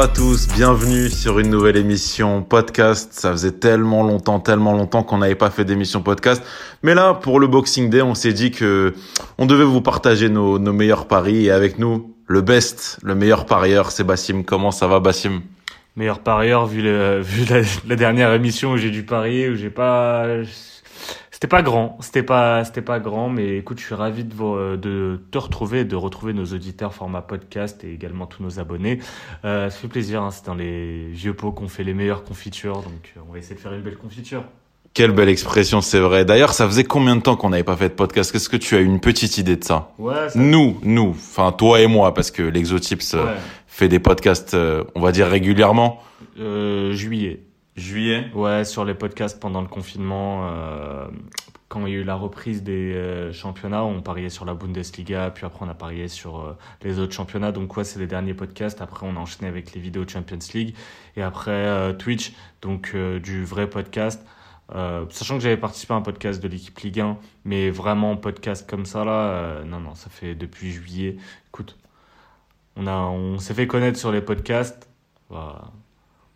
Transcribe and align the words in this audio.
À 0.00 0.08
tous, 0.08 0.48
bienvenue 0.48 1.10
sur 1.10 1.40
une 1.40 1.50
nouvelle 1.50 1.76
émission 1.76 2.42
podcast. 2.42 3.12
Ça 3.12 3.32
faisait 3.32 3.52
tellement 3.52 4.02
longtemps, 4.02 4.40
tellement 4.40 4.72
longtemps 4.72 5.02
qu'on 5.02 5.18
n'avait 5.18 5.34
pas 5.34 5.50
fait 5.50 5.66
d'émission 5.66 6.00
podcast. 6.00 6.42
Mais 6.82 6.94
là, 6.94 7.12
pour 7.12 7.38
le 7.38 7.46
Boxing 7.46 7.90
Day, 7.90 8.00
on 8.00 8.14
s'est 8.14 8.32
dit 8.32 8.50
que 8.50 8.94
on 9.36 9.44
devait 9.44 9.64
vous 9.64 9.82
partager 9.82 10.30
nos, 10.30 10.58
meilleurs 10.58 11.06
paris. 11.06 11.44
Et 11.44 11.50
avec 11.50 11.78
nous, 11.78 12.14
le 12.26 12.40
best, 12.40 12.98
le 13.02 13.14
meilleur 13.14 13.44
parieur, 13.44 13.90
c'est 13.90 14.02
Bassim. 14.02 14.42
Comment 14.42 14.70
ça 14.70 14.86
va, 14.86 15.00
Bassim? 15.00 15.42
Meilleur 15.96 16.20
parieur 16.20 16.64
vu 16.66 16.80
la, 16.80 17.20
la 17.86 17.96
dernière 17.96 18.32
émission 18.32 18.72
où 18.72 18.76
j'ai 18.78 18.90
dû 18.90 19.02
parier, 19.02 19.50
où 19.50 19.54
j'ai 19.54 19.68
pas 19.68 20.24
c'était 21.40 21.56
pas 21.56 21.62
grand, 21.62 21.96
c'était 22.00 22.22
pas, 22.22 22.66
c'était 22.66 22.82
pas 22.82 23.00
grand, 23.00 23.30
mais 23.30 23.56
écoute, 23.56 23.80
je 23.80 23.86
suis 23.86 23.94
ravi 23.94 24.24
de, 24.24 24.34
vous, 24.34 24.58
de 24.76 25.18
te 25.30 25.38
retrouver, 25.38 25.86
de 25.86 25.96
retrouver 25.96 26.34
nos 26.34 26.44
auditeurs 26.44 26.92
format 26.92 27.22
podcast 27.22 27.82
et 27.82 27.94
également 27.94 28.26
tous 28.26 28.42
nos 28.42 28.60
abonnés. 28.60 28.98
Euh, 29.46 29.70
ça 29.70 29.78
fait 29.78 29.88
plaisir, 29.88 30.20
hein, 30.20 30.30
c'est 30.32 30.44
dans 30.44 30.54
les 30.54 31.06
vieux 31.08 31.32
pots 31.32 31.50
qu'on 31.50 31.68
fait 31.68 31.82
les 31.82 31.94
meilleures 31.94 32.24
confitures, 32.24 32.82
donc 32.82 33.14
euh, 33.16 33.20
on 33.26 33.32
va 33.32 33.38
essayer 33.38 33.54
de 33.54 33.60
faire 33.60 33.72
une 33.72 33.80
belle 33.80 33.96
confiture. 33.96 34.44
Quelle 34.92 35.12
belle 35.12 35.30
expression, 35.30 35.80
c'est 35.80 36.00
vrai. 36.00 36.26
D'ailleurs, 36.26 36.52
ça 36.52 36.66
faisait 36.66 36.84
combien 36.84 37.16
de 37.16 37.22
temps 37.22 37.36
qu'on 37.36 37.48
n'avait 37.48 37.64
pas 37.64 37.76
fait 37.76 37.88
de 37.88 37.94
podcast? 37.94 38.32
Qu'est-ce 38.32 38.50
que 38.50 38.58
tu 38.58 38.76
as 38.76 38.80
une 38.80 39.00
petite 39.00 39.38
idée 39.38 39.56
de 39.56 39.64
ça? 39.64 39.94
Ouais. 39.98 40.28
Ça... 40.28 40.38
Nous, 40.38 40.78
nous, 40.82 41.08
enfin 41.08 41.52
toi 41.52 41.80
et 41.80 41.86
moi, 41.86 42.12
parce 42.12 42.30
que 42.30 42.42
l'Exotips 42.42 43.14
ouais. 43.14 43.20
fait 43.66 43.88
des 43.88 43.98
podcasts, 43.98 44.54
on 44.94 45.00
va 45.00 45.10
dire 45.10 45.26
régulièrement. 45.26 46.02
Euh, 46.38 46.92
juillet. 46.92 47.40
Juillet 47.76 48.30
Ouais, 48.34 48.64
sur 48.64 48.84
les 48.84 48.94
podcasts 48.94 49.38
pendant 49.40 49.60
le 49.60 49.68
confinement, 49.68 50.48
euh, 50.50 51.08
quand 51.68 51.86
il 51.86 51.92
y 51.92 51.96
a 51.96 51.98
eu 52.00 52.04
la 52.04 52.16
reprise 52.16 52.62
des 52.62 52.92
euh, 52.94 53.32
championnats, 53.32 53.84
on 53.84 54.02
pariait 54.02 54.28
sur 54.28 54.44
la 54.44 54.54
Bundesliga, 54.54 55.30
puis 55.30 55.46
après 55.46 55.64
on 55.64 55.68
a 55.68 55.74
parié 55.74 56.08
sur 56.08 56.40
euh, 56.40 56.58
les 56.82 56.98
autres 56.98 57.12
championnats. 57.12 57.52
Donc 57.52 57.68
quoi, 57.68 57.84
c'est 57.84 58.00
les 58.00 58.08
derniers 58.08 58.34
podcasts. 58.34 58.82
Après, 58.82 59.06
on 59.06 59.16
a 59.16 59.20
enchaîné 59.20 59.48
avec 59.48 59.72
les 59.72 59.80
vidéos 59.80 60.06
Champions 60.06 60.38
League 60.52 60.74
et 61.16 61.22
après 61.22 61.96
Twitch, 61.96 62.32
donc 62.60 62.94
du 62.96 63.44
vrai 63.44 63.68
podcast. 63.70 64.24
sachant 65.10 65.36
que 65.36 65.42
j'avais 65.42 65.56
participé 65.56 65.94
à 65.94 65.96
un 65.96 66.02
podcast 66.02 66.42
de 66.42 66.48
l'équipe 66.48 66.78
Ligue 66.80 67.00
1, 67.00 67.18
mais 67.44 67.70
vraiment 67.70 68.16
podcast 68.16 68.68
comme 68.68 68.84
ça 68.84 69.04
là, 69.04 69.62
non 69.64 69.80
non, 69.80 69.94
ça 69.94 70.10
fait 70.10 70.34
depuis 70.34 70.72
juillet. 70.72 71.16
Écoute, 71.48 71.76
on 72.76 72.86
on 72.86 73.38
s'est 73.38 73.54
fait 73.54 73.66
connaître 73.66 73.98
sur 73.98 74.12
les 74.12 74.20
podcasts. 74.20 74.88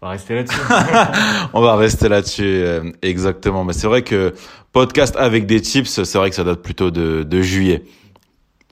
Va 0.05 0.11
rester 0.11 0.35
là-dessus. 0.35 0.61
on 1.55 1.61
va 1.61 1.77
rester 1.77 2.09
là-dessus, 2.09 2.43
euh, 2.45 2.91
exactement. 3.03 3.65
Mais 3.65 3.73
c'est 3.73 3.87
vrai 3.87 4.03
que 4.03 4.35
podcast 4.73 5.17
avec 5.19 5.47
des 5.47 5.61
tips, 5.61 6.03
c'est 6.03 6.19
vrai 6.19 6.31
que 6.31 6.37
ça 6.37 6.45
date 6.45 6.63
plutôt 6.63 6.91
de, 6.91 7.23
de 7.23 7.43
juillet. 7.43 7.83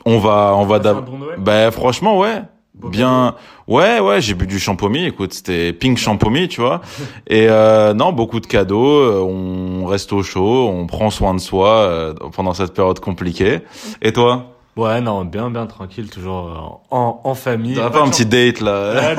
On 0.05 0.19
va, 0.19 0.53
on 0.57 0.65
va 0.67 0.79
d'abord. 0.79 1.05
Bon 1.05 1.19
ben 1.39 1.71
franchement, 1.71 2.19
ouais. 2.19 2.43
Bon 2.75 2.89
bien, 2.89 3.35
ouais, 3.69 4.01
ouais, 4.01 4.21
j'ai 4.23 4.33
bu 4.35 4.47
du 4.47 4.59
champomis. 4.59 5.05
Écoute, 5.05 5.35
c'était 5.35 5.73
pink 5.75 5.99
champomis, 5.99 6.49
tu 6.49 6.61
vois. 6.63 6.81
Et 7.29 7.47
euh, 7.49 7.93
non, 7.95 8.13
beaucoup 8.13 8.41
de 8.41 8.47
cadeaux. 8.47 8.87
euh, 9.01 9.21
On 9.21 9.85
reste 9.87 10.13
au 10.13 10.23
chaud, 10.23 10.69
on 10.69 10.87
prend 10.87 11.11
soin 11.11 11.35
de 11.35 11.39
soi 11.41 11.69
euh, 11.69 12.15
pendant 12.35 12.55
cette 12.55 12.73
période 12.75 12.99
compliquée. 12.99 13.61
Et 14.01 14.13
toi? 14.13 14.47
Ouais, 14.75 15.03
non, 15.03 15.25
bien, 15.27 15.51
bien 15.51 15.67
tranquille, 15.67 16.09
toujours 16.09 16.49
euh, 16.91 16.97
en, 16.97 17.21
en 17.25 17.35
famille. 17.35 17.75
T'as 17.77 17.91
pas 17.91 18.01
un 18.03 18.09
petit 18.09 18.25
date 18.27 18.61
là 18.61 19.15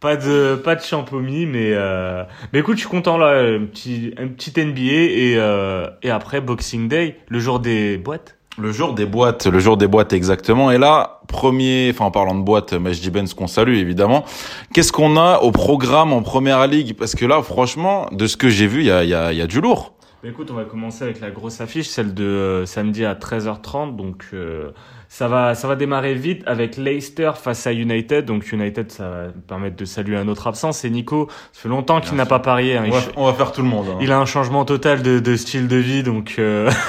pas 0.00 0.16
de 0.16 0.54
pas 0.54 0.76
de 0.76 0.80
champomis 0.80 1.46
mais 1.46 1.72
euh... 1.72 2.22
mais 2.52 2.60
écoute 2.60 2.76
je 2.76 2.82
suis 2.82 2.88
content 2.88 3.18
là 3.18 3.40
un 3.40 3.64
petit 3.64 4.14
un 4.18 4.28
petit 4.28 4.52
NBA 4.56 4.82
et 4.82 5.34
euh... 5.36 5.88
et 6.02 6.10
après 6.10 6.40
Boxing 6.40 6.88
Day 6.88 7.18
le 7.28 7.40
jour 7.40 7.60
des 7.60 7.98
boîtes. 7.98 8.36
Le 8.58 8.72
jour 8.72 8.94
des 8.94 9.06
boîtes 9.06 9.46
le 9.46 9.58
jour 9.60 9.76
des 9.76 9.86
boîtes 9.86 10.12
exactement. 10.12 10.70
Et 10.70 10.78
là 10.78 11.20
premier 11.28 11.90
enfin 11.92 12.06
en 12.06 12.10
parlant 12.10 12.34
de 12.34 12.42
boîtes 12.42 12.72
Majdi 12.72 13.10
Benz 13.10 13.34
qu'on 13.34 13.46
salue 13.46 13.74
évidemment. 13.74 14.24
Qu'est-ce 14.72 14.92
qu'on 14.92 15.16
a 15.16 15.38
au 15.38 15.52
programme 15.52 16.12
en 16.12 16.22
première 16.22 16.66
ligue? 16.66 16.96
Parce 16.96 17.14
que 17.14 17.24
là 17.24 17.42
franchement 17.42 18.08
de 18.12 18.26
ce 18.26 18.36
que 18.36 18.48
j'ai 18.48 18.66
vu 18.66 18.80
il 18.80 18.86
y 18.86 18.90
a 18.90 19.04
il 19.04 19.10
y 19.10 19.14
a 19.14 19.32
y 19.32 19.42
a 19.42 19.46
du 19.46 19.60
lourd. 19.60 19.94
Mais 20.22 20.30
écoute 20.30 20.50
on 20.50 20.54
va 20.54 20.64
commencer 20.64 21.04
avec 21.04 21.20
la 21.20 21.30
grosse 21.30 21.60
affiche 21.60 21.88
celle 21.88 22.14
de 22.14 22.24
euh, 22.24 22.66
samedi 22.66 23.04
à 23.04 23.14
13h30 23.14 23.94
donc 23.94 24.26
euh, 24.32 24.70
ça 25.10 25.26
va, 25.26 25.54
ça 25.54 25.66
va 25.66 25.74
démarrer 25.74 26.12
vite 26.14 26.42
avec 26.46 26.76
Leicester 26.76 27.30
face 27.34 27.66
à 27.66 27.72
United. 27.72 28.26
Donc 28.26 28.52
United, 28.52 28.92
ça 28.92 29.08
va 29.08 29.16
permettre 29.46 29.76
de 29.76 29.86
saluer 29.86 30.18
un 30.18 30.28
autre 30.28 30.46
absent. 30.46 30.72
C'est 30.72 30.90
Nico. 30.90 31.28
Ça 31.52 31.62
fait 31.62 31.70
longtemps 31.70 32.02
qu'il 32.02 32.14
n'a 32.14 32.26
pas 32.26 32.40
parié. 32.40 32.76
Hein. 32.76 32.84
On, 32.86 32.90
va, 32.90 33.00
on, 33.16 33.24
va, 33.24 33.32
faire 33.32 33.52
tout 33.52 33.62
le 33.62 33.68
monde. 33.68 33.86
Hein. 33.90 33.98
Il 34.02 34.12
a 34.12 34.18
un 34.18 34.26
changement 34.26 34.66
total 34.66 35.02
de, 35.02 35.18
de 35.18 35.36
style 35.36 35.66
de 35.66 35.76
vie, 35.76 36.02
donc 36.02 36.34
euh... 36.38 36.70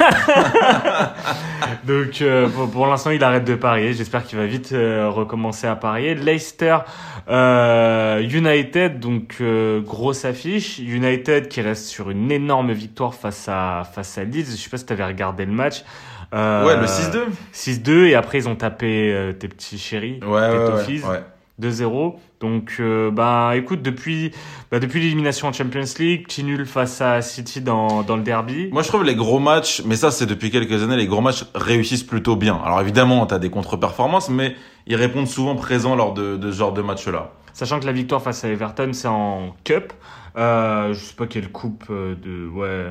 donc 1.87 2.21
euh, 2.21 2.49
pour, 2.49 2.69
pour 2.69 2.87
l'instant, 2.87 3.11
il 3.11 3.23
arrête 3.23 3.45
de 3.45 3.55
parier. 3.55 3.93
J'espère 3.93 4.25
qu'il 4.25 4.37
va 4.37 4.45
vite 4.45 4.73
euh, 4.73 5.09
recommencer 5.09 5.67
à 5.67 5.77
parier. 5.77 6.13
Leicester 6.13 6.79
euh, 7.29 8.19
United, 8.19 8.99
donc 8.99 9.41
grosse 9.85 10.25
affiche. 10.25 10.79
United 10.79 11.47
qui 11.47 11.61
reste 11.61 11.85
sur 11.85 12.09
une 12.09 12.29
énorme 12.31 12.73
victoire 12.73 13.15
face 13.15 13.47
à 13.47 13.83
face 13.93 14.17
à 14.17 14.25
Leeds. 14.25 14.51
Je 14.51 14.57
sais 14.57 14.69
pas 14.69 14.77
si 14.77 14.85
tu 14.85 14.91
avais 14.91 15.05
regardé 15.05 15.45
le 15.45 15.53
match. 15.53 15.85
Euh, 16.33 16.65
ouais, 16.65 16.77
le 16.77 16.85
6-2. 16.85 17.19
6-2 17.53 18.05
et 18.05 18.15
après 18.15 18.37
ils 18.37 18.47
ont 18.47 18.55
tapé 18.55 19.11
euh, 19.11 19.33
tes 19.33 19.47
petits 19.47 19.79
chéris, 19.79 20.19
ouais, 20.23 20.51
tes 20.85 21.01
ouais, 21.03 21.09
ouais. 21.09 21.23
2-0. 21.61 22.15
Donc 22.39 22.77
euh, 22.79 23.11
bah 23.11 23.51
écoute 23.55 23.81
depuis 23.81 24.31
bah, 24.71 24.79
depuis 24.79 25.01
l'élimination 25.01 25.47
en 25.47 25.53
Champions 25.53 25.81
League, 25.97 26.25
petit 26.25 26.43
nul 26.43 26.65
face 26.65 27.01
à 27.01 27.21
City 27.21 27.61
dans 27.61 28.03
dans 28.03 28.15
le 28.15 28.23
derby. 28.23 28.69
Moi 28.71 28.83
je 28.83 28.87
trouve 28.87 29.03
les 29.03 29.15
gros 29.15 29.39
matchs, 29.39 29.81
mais 29.85 29.95
ça 29.95 30.11
c'est 30.11 30.25
depuis 30.25 30.51
quelques 30.51 30.83
années, 30.83 30.95
les 30.95 31.07
gros 31.07 31.21
matchs 31.21 31.45
réussissent 31.55 32.03
plutôt 32.03 32.35
bien. 32.35 32.59
Alors 32.63 32.79
évidemment, 32.79 33.25
tu 33.25 33.33
as 33.33 33.39
des 33.39 33.49
contre-performances 33.49 34.29
mais 34.29 34.55
ils 34.87 34.95
répondent 34.95 35.27
souvent 35.27 35.55
présents 35.55 35.95
lors 35.95 36.13
de, 36.13 36.37
de 36.37 36.51
ce 36.51 36.57
genre 36.57 36.73
de 36.73 36.81
match-là. 36.81 37.31
Sachant 37.59 37.81
que 37.81 37.85
la 37.85 37.91
victoire 37.91 38.21
face 38.21 38.45
à 38.45 38.47
Everton, 38.47 38.91
c'est 38.93 39.09
en 39.09 39.53
Cup. 39.65 39.91
Euh, 40.37 40.93
je 40.93 40.99
sais 40.99 41.13
pas 41.13 41.27
quelle 41.27 41.51
coupe 41.51 41.83
euh, 41.89 42.15
de 42.15 42.47
ouais 42.47 42.85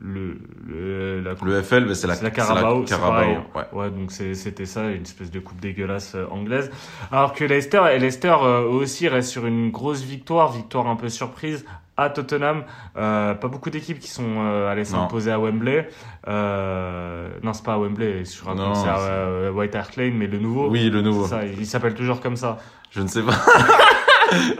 le 0.00 0.38
le, 0.64 1.20
la 1.22 1.34
coupe, 1.34 1.48
le 1.48 1.60
FL 1.60 1.96
c'est 1.96 2.06
la, 2.06 2.14
la 2.22 2.30
Carabao, 2.30 2.82
la 2.82 2.86
Carabao 2.86 3.30
ouais. 3.56 3.64
ouais. 3.72 3.90
donc 3.90 4.12
c'était 4.12 4.66
ça 4.66 4.84
une 4.90 5.02
espèce 5.02 5.32
de 5.32 5.40
coupe 5.40 5.58
dégueulasse 5.58 6.14
euh, 6.14 6.26
anglaise. 6.30 6.70
Alors 7.10 7.32
que 7.32 7.42
Leicester 7.44 7.82
et 7.92 7.98
Leicester 7.98 8.36
euh, 8.40 8.62
aussi 8.62 9.08
reste 9.08 9.30
sur 9.30 9.44
une 9.44 9.72
grosse 9.72 10.02
victoire 10.02 10.52
victoire 10.52 10.86
un 10.86 10.94
peu 10.94 11.08
surprise 11.08 11.64
à 11.96 12.08
Tottenham. 12.08 12.62
Euh, 12.96 13.34
pas 13.34 13.48
beaucoup 13.48 13.70
d'équipes 13.70 13.98
qui 13.98 14.10
sont 14.10 14.36
euh, 14.38 14.70
allées 14.70 14.84
s'imposer 14.84 15.32
à 15.32 15.40
Wembley. 15.40 15.88
Non 16.28 17.52
c'est 17.54 17.64
pas 17.64 17.74
à 17.74 17.78
Wembley 17.78 18.24
je 18.24 18.40
crois 18.40 18.54
c'est 18.76 18.88
à 18.88 19.50
White 19.50 19.74
Hart 19.74 19.96
Lane 19.96 20.14
mais 20.14 20.28
le 20.28 20.38
nouveau. 20.38 20.68
Oui 20.68 20.90
le 20.90 21.02
nouveau. 21.02 21.26
Ça, 21.26 21.44
il 21.44 21.66
s'appelle 21.66 21.94
toujours 21.94 22.20
comme 22.20 22.36
ça. 22.36 22.58
Je 22.90 23.00
ne 23.00 23.08
sais 23.08 23.22
pas 23.22 23.34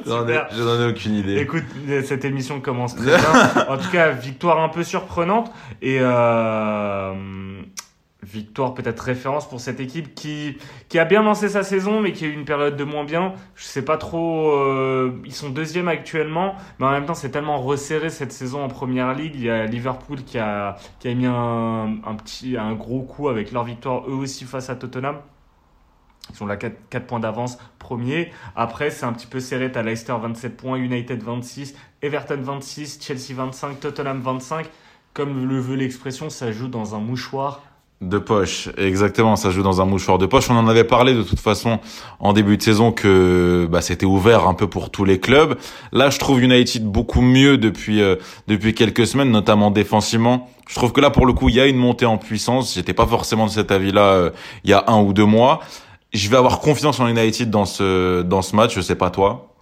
J'en 0.06 0.28
ai, 0.28 0.40
je 0.52 0.62
n'en 0.62 0.80
ai 0.80 0.90
aucune 0.90 1.14
idée. 1.14 1.36
Écoute, 1.38 1.64
cette 2.04 2.24
émission 2.24 2.60
commence 2.60 2.96
très 2.96 3.06
bien. 3.06 3.66
en 3.68 3.76
tout 3.76 3.90
cas, 3.90 4.10
victoire 4.10 4.60
un 4.60 4.68
peu 4.68 4.84
surprenante 4.84 5.50
et 5.82 5.98
euh, 6.00 7.12
victoire 8.22 8.74
peut-être 8.74 9.00
référence 9.00 9.48
pour 9.48 9.60
cette 9.60 9.80
équipe 9.80 10.14
qui 10.14 10.58
qui 10.88 10.98
a 10.98 11.04
bien 11.04 11.22
lancé 11.22 11.48
sa 11.48 11.62
saison 11.62 12.00
mais 12.00 12.12
qui 12.12 12.24
a 12.24 12.28
eu 12.28 12.32
une 12.32 12.44
période 12.44 12.76
de 12.76 12.84
moins 12.84 13.04
bien. 13.04 13.34
Je 13.54 13.64
sais 13.64 13.82
pas 13.84 13.96
trop. 13.96 14.50
Euh, 14.52 15.12
ils 15.24 15.34
sont 15.34 15.50
deuxième 15.50 15.88
actuellement, 15.88 16.56
mais 16.78 16.86
en 16.86 16.90
même 16.90 17.06
temps 17.06 17.14
c'est 17.14 17.30
tellement 17.30 17.60
resserré 17.60 18.10
cette 18.10 18.32
saison 18.32 18.64
en 18.64 18.68
première 18.68 19.14
ligue. 19.14 19.34
Il 19.34 19.44
y 19.44 19.50
a 19.50 19.66
Liverpool 19.66 20.22
qui 20.24 20.38
a 20.38 20.76
qui 20.98 21.08
a 21.08 21.14
mis 21.14 21.26
un, 21.26 21.98
un 22.04 22.14
petit 22.14 22.56
un 22.56 22.74
gros 22.74 23.02
coup 23.02 23.28
avec 23.28 23.52
leur 23.52 23.64
victoire 23.64 24.08
eux 24.08 24.14
aussi 24.14 24.44
face 24.44 24.70
à 24.70 24.76
Tottenham. 24.76 25.16
Ils 26.30 26.36
sont 26.36 26.46
là 26.46 26.56
4, 26.56 26.76
4 26.90 27.06
points 27.06 27.20
d'avance, 27.20 27.58
premier. 27.78 28.32
Après, 28.54 28.90
c'est 28.90 29.06
un 29.06 29.12
petit 29.12 29.26
peu 29.26 29.40
serré. 29.40 29.70
T'as 29.70 29.82
Leicester 29.82 30.14
27 30.20 30.56
points, 30.56 30.76
United 30.76 31.22
26, 31.22 31.74
Everton 32.02 32.40
26, 32.40 32.98
Chelsea 33.02 33.34
25, 33.34 33.80
Tottenham 33.80 34.20
25. 34.20 34.68
Comme 35.14 35.48
le 35.48 35.60
veut 35.60 35.76
l'expression, 35.76 36.28
ça 36.28 36.52
joue 36.52 36.68
dans 36.68 36.94
un 36.94 36.98
mouchoir. 36.98 37.62
De 38.02 38.18
poche, 38.18 38.68
exactement, 38.76 39.36
ça 39.36 39.50
joue 39.50 39.62
dans 39.62 39.80
un 39.80 39.86
mouchoir 39.86 40.18
de 40.18 40.26
poche. 40.26 40.50
On 40.50 40.56
en 40.56 40.68
avait 40.68 40.84
parlé 40.84 41.14
de 41.14 41.22
toute 41.22 41.40
façon 41.40 41.78
en 42.20 42.34
début 42.34 42.58
de 42.58 42.62
saison 42.62 42.92
que 42.92 43.66
bah, 43.70 43.80
c'était 43.80 44.04
ouvert 44.04 44.46
un 44.46 44.52
peu 44.52 44.66
pour 44.66 44.90
tous 44.90 45.06
les 45.06 45.18
clubs. 45.18 45.56
Là, 45.92 46.10
je 46.10 46.18
trouve 46.18 46.42
United 46.42 46.84
beaucoup 46.84 47.22
mieux 47.22 47.56
depuis 47.56 48.02
euh, 48.02 48.16
depuis 48.48 48.74
quelques 48.74 49.06
semaines, 49.06 49.30
notamment 49.30 49.70
défensivement. 49.70 50.50
Je 50.68 50.74
trouve 50.74 50.92
que 50.92 51.00
là, 51.00 51.08
pour 51.08 51.24
le 51.24 51.32
coup, 51.32 51.48
il 51.48 51.54
y 51.54 51.60
a 51.60 51.66
une 51.66 51.78
montée 51.78 52.04
en 52.04 52.18
puissance. 52.18 52.74
J'étais 52.74 52.92
pas 52.92 53.06
forcément 53.06 53.46
de 53.46 53.50
cet 53.50 53.70
avis-là 53.70 54.08
euh, 54.08 54.30
il 54.64 54.70
y 54.70 54.74
a 54.74 54.84
un 54.88 55.00
ou 55.00 55.14
deux 55.14 55.24
mois 55.24 55.60
je 56.12 56.28
vais 56.28 56.36
avoir 56.36 56.60
confiance 56.60 57.00
en 57.00 57.08
United 57.08 57.50
dans 57.50 57.64
ce 57.64 58.22
dans 58.22 58.42
ce 58.42 58.56
match. 58.56 58.74
Je 58.74 58.80
sais 58.80 58.96
pas 58.96 59.10
toi. 59.10 59.52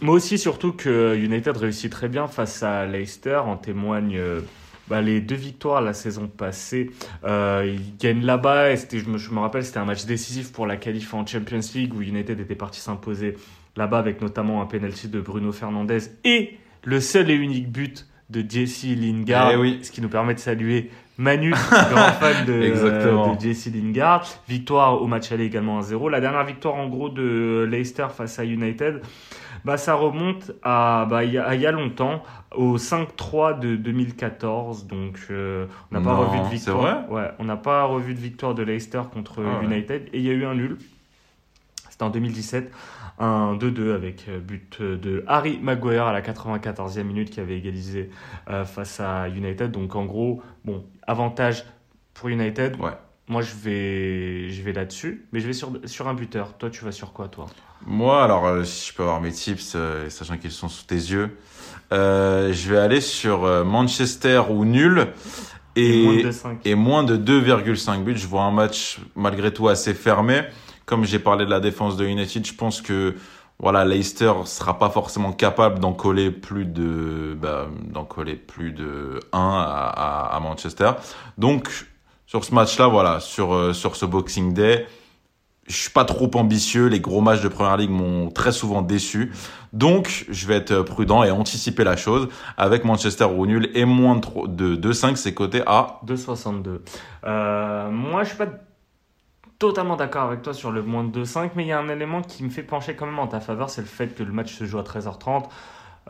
Moi 0.00 0.16
aussi, 0.16 0.38
surtout 0.38 0.72
que 0.72 1.16
United 1.16 1.56
réussit 1.56 1.90
très 1.90 2.08
bien 2.08 2.26
face 2.26 2.62
à 2.62 2.86
Leicester. 2.86 3.36
En 3.36 3.56
témoigne 3.56 4.16
euh, 4.16 4.40
bah, 4.88 5.00
les 5.00 5.20
deux 5.20 5.36
victoires 5.36 5.80
la 5.80 5.94
saison 5.94 6.26
passée. 6.26 6.90
Euh, 7.24 7.72
ils 7.72 7.96
gagnent 7.96 8.24
là-bas. 8.24 8.72
Et 8.72 8.76
je 8.76 9.08
me, 9.08 9.18
je 9.18 9.30
me 9.30 9.38
rappelle, 9.38 9.64
c'était 9.64 9.78
un 9.78 9.84
match 9.84 10.04
décisif 10.04 10.52
pour 10.52 10.66
la 10.66 10.76
qualif 10.76 11.14
en 11.14 11.24
Champions 11.24 11.60
League 11.74 11.94
où 11.94 12.02
United 12.02 12.40
était 12.40 12.54
parti 12.54 12.80
s'imposer 12.80 13.36
là-bas 13.76 13.98
avec 13.98 14.20
notamment 14.20 14.60
un 14.60 14.66
penalty 14.66 15.08
de 15.08 15.20
Bruno 15.20 15.52
Fernandez 15.52 16.00
et 16.24 16.58
le 16.84 17.00
seul 17.00 17.30
et 17.30 17.34
unique 17.34 17.70
but 17.70 18.06
de 18.28 18.44
Jesse 18.48 18.84
Lingard, 18.84 19.52
eh 19.52 19.56
oui. 19.56 19.78
ce 19.82 19.90
qui 19.90 20.00
nous 20.00 20.08
permet 20.08 20.34
de 20.34 20.40
saluer 20.40 20.90
Manu, 21.18 21.50
grand 21.70 22.12
fan 22.12 22.46
de, 22.46 22.62
Exactement. 22.62 23.34
de 23.34 23.40
Jesse 23.40 23.66
Lingard. 23.72 24.24
Victoire 24.48 25.00
au 25.02 25.06
match 25.06 25.30
aller 25.32 25.44
également 25.44 25.80
1-0. 25.80 26.10
La 26.10 26.20
dernière 26.20 26.44
victoire 26.44 26.74
en 26.76 26.88
gros 26.88 27.08
de 27.10 27.66
Leicester 27.70 28.06
face 28.16 28.38
à 28.38 28.44
United, 28.44 29.02
bah, 29.64 29.76
ça 29.76 29.94
remonte 29.94 30.52
à 30.62 31.06
bah, 31.08 31.22
il 31.24 31.32
y, 31.34 31.38
a- 31.38 31.54
y 31.54 31.66
a 31.66 31.70
longtemps, 31.70 32.22
au 32.56 32.78
5-3 32.78 33.58
de 33.60 33.76
2014. 33.76 34.86
Donc 34.86 35.18
euh, 35.30 35.66
on 35.90 35.98
n'a 35.98 36.04
pas 36.04 36.14
revu 36.14 36.38
de 36.40 36.44
victoire. 36.48 37.10
Ouais, 37.10 37.28
on 37.38 37.44
n'a 37.44 37.56
pas 37.56 37.84
revu 37.84 38.14
de 38.14 38.20
victoire 38.20 38.54
de 38.54 38.62
Leicester 38.62 39.02
contre 39.12 39.42
Ah 39.46 39.58
ouais. 39.60 39.66
United. 39.66 40.08
Et 40.12 40.18
il 40.18 40.24
y 40.24 40.30
a 40.30 40.32
eu 40.32 40.44
un 40.46 40.54
nul. 40.54 40.78
C'était 41.90 42.04
en 42.04 42.10
2017. 42.10 42.72
Un 43.18 43.54
2-2 43.56 43.94
avec 43.94 44.24
euh, 44.28 44.40
but 44.40 44.80
de 44.80 45.22
Harry 45.28 45.60
Maguire 45.62 46.06
à 46.06 46.12
la 46.14 46.22
94e 46.22 47.02
minute 47.04 47.28
qui 47.30 47.38
avait 47.40 47.58
égalisé 47.58 48.08
euh, 48.50 48.64
face 48.64 48.98
à 49.00 49.28
United. 49.28 49.70
Donc 49.70 49.94
en 49.94 50.06
gros, 50.06 50.42
bon, 50.64 50.82
avantage 51.06 51.64
pour 52.14 52.28
United. 52.28 52.80
Ouais. 52.80 52.92
Moi 53.28 53.42
je 53.42 53.54
vais, 53.54 54.50
je 54.50 54.62
vais 54.62 54.72
là-dessus, 54.72 55.26
mais 55.32 55.40
je 55.40 55.46
vais 55.46 55.52
sur, 55.52 55.72
sur 55.84 56.08
un 56.08 56.14
buteur. 56.14 56.56
Toi 56.58 56.70
tu 56.70 56.84
vas 56.84 56.92
sur 56.92 57.12
quoi 57.12 57.28
toi? 57.28 57.46
Moi, 57.86 58.22
alors, 58.22 58.46
euh, 58.46 58.64
si 58.64 58.90
je 58.90 58.94
peux 58.94 59.02
avoir 59.02 59.20
mes 59.20 59.32
tips, 59.32 59.72
euh, 59.74 60.08
sachant 60.08 60.36
qu'ils 60.36 60.52
sont 60.52 60.68
sous 60.68 60.84
tes 60.84 60.94
yeux, 60.94 61.36
euh, 61.92 62.52
je 62.52 62.70
vais 62.70 62.78
aller 62.78 63.00
sur 63.00 63.40
Manchester 63.64 64.42
ou 64.50 64.64
nul 64.64 65.08
et, 65.76 66.04
moins 66.04 66.22
de 66.22 66.30
5. 66.30 66.58
et 66.64 66.74
moins 66.74 67.02
de 67.02 67.16
2,5 67.16 68.04
buts. 68.04 68.16
Je 68.16 68.26
vois 68.26 68.42
un 68.42 68.50
match 68.50 69.00
malgré 69.14 69.52
tout 69.52 69.68
assez 69.68 69.94
fermé. 69.94 70.42
Comme 70.84 71.04
j'ai 71.04 71.18
parlé 71.18 71.44
de 71.44 71.50
la 71.50 71.60
défense 71.60 71.96
de 71.96 72.06
United, 72.06 72.46
je 72.46 72.54
pense 72.54 72.82
que 72.82 73.14
voilà, 73.62 73.84
Leicester 73.84 74.32
sera 74.44 74.78
pas 74.78 74.90
forcément 74.90 75.32
capable 75.32 75.78
d'en 75.78 75.92
coller 75.92 76.32
plus 76.32 76.66
de 76.66 77.38
bah, 77.40 77.68
d'en 77.90 78.04
coller 78.04 78.34
plus 78.34 78.72
de 78.72 79.20
1 79.32 79.38
à, 79.38 80.38
Manchester. 80.42 80.90
Donc 81.38 81.86
sur 82.26 82.44
ce 82.44 82.52
match-là, 82.54 82.88
voilà, 82.88 83.20
sur 83.20 83.54
euh, 83.54 83.72
sur 83.72 83.94
ce 83.94 84.04
Boxing 84.04 84.52
Day, 84.52 84.86
je 85.68 85.76
suis 85.76 85.90
pas 85.90 86.04
trop 86.04 86.30
ambitieux. 86.34 86.88
Les 86.88 86.98
gros 86.98 87.20
matchs 87.20 87.40
de 87.40 87.48
Première 87.48 87.76
Ligue 87.76 87.90
m'ont 87.90 88.30
très 88.30 88.50
souvent 88.50 88.82
déçu. 88.82 89.32
Donc, 89.72 90.26
je 90.28 90.46
vais 90.46 90.56
être 90.56 90.82
prudent 90.82 91.22
et 91.22 91.30
anticiper 91.30 91.84
la 91.84 91.96
chose 91.96 92.28
avec 92.56 92.84
Manchester 92.84 93.26
ou 93.26 93.46
nul 93.46 93.70
et 93.74 93.84
moins 93.84 94.16
de 94.16 94.76
2-5, 94.76 95.16
c'est 95.16 95.34
coté 95.34 95.62
à 95.66 96.00
2,62. 96.06 96.80
Euh, 97.24 97.90
moi, 97.90 98.24
je 98.24 98.30
suis 98.30 98.38
pas 98.38 98.48
totalement 99.62 99.94
d'accord 99.94 100.24
avec 100.24 100.42
toi 100.42 100.54
sur 100.54 100.72
le 100.72 100.82
moins 100.82 101.04
de 101.04 101.24
2,5, 101.24 101.50
mais 101.54 101.62
il 101.62 101.68
y 101.68 101.72
a 101.72 101.78
un 101.78 101.88
élément 101.88 102.20
qui 102.20 102.42
me 102.42 102.50
fait 102.50 102.64
pencher 102.64 102.94
quand 102.96 103.06
même 103.06 103.20
en 103.20 103.28
ta 103.28 103.38
faveur, 103.38 103.70
c'est 103.70 103.80
le 103.80 103.86
fait 103.86 104.08
que 104.08 104.24
le 104.24 104.32
match 104.32 104.52
se 104.52 104.64
joue 104.64 104.78
à 104.78 104.82
13h30. 104.82 105.44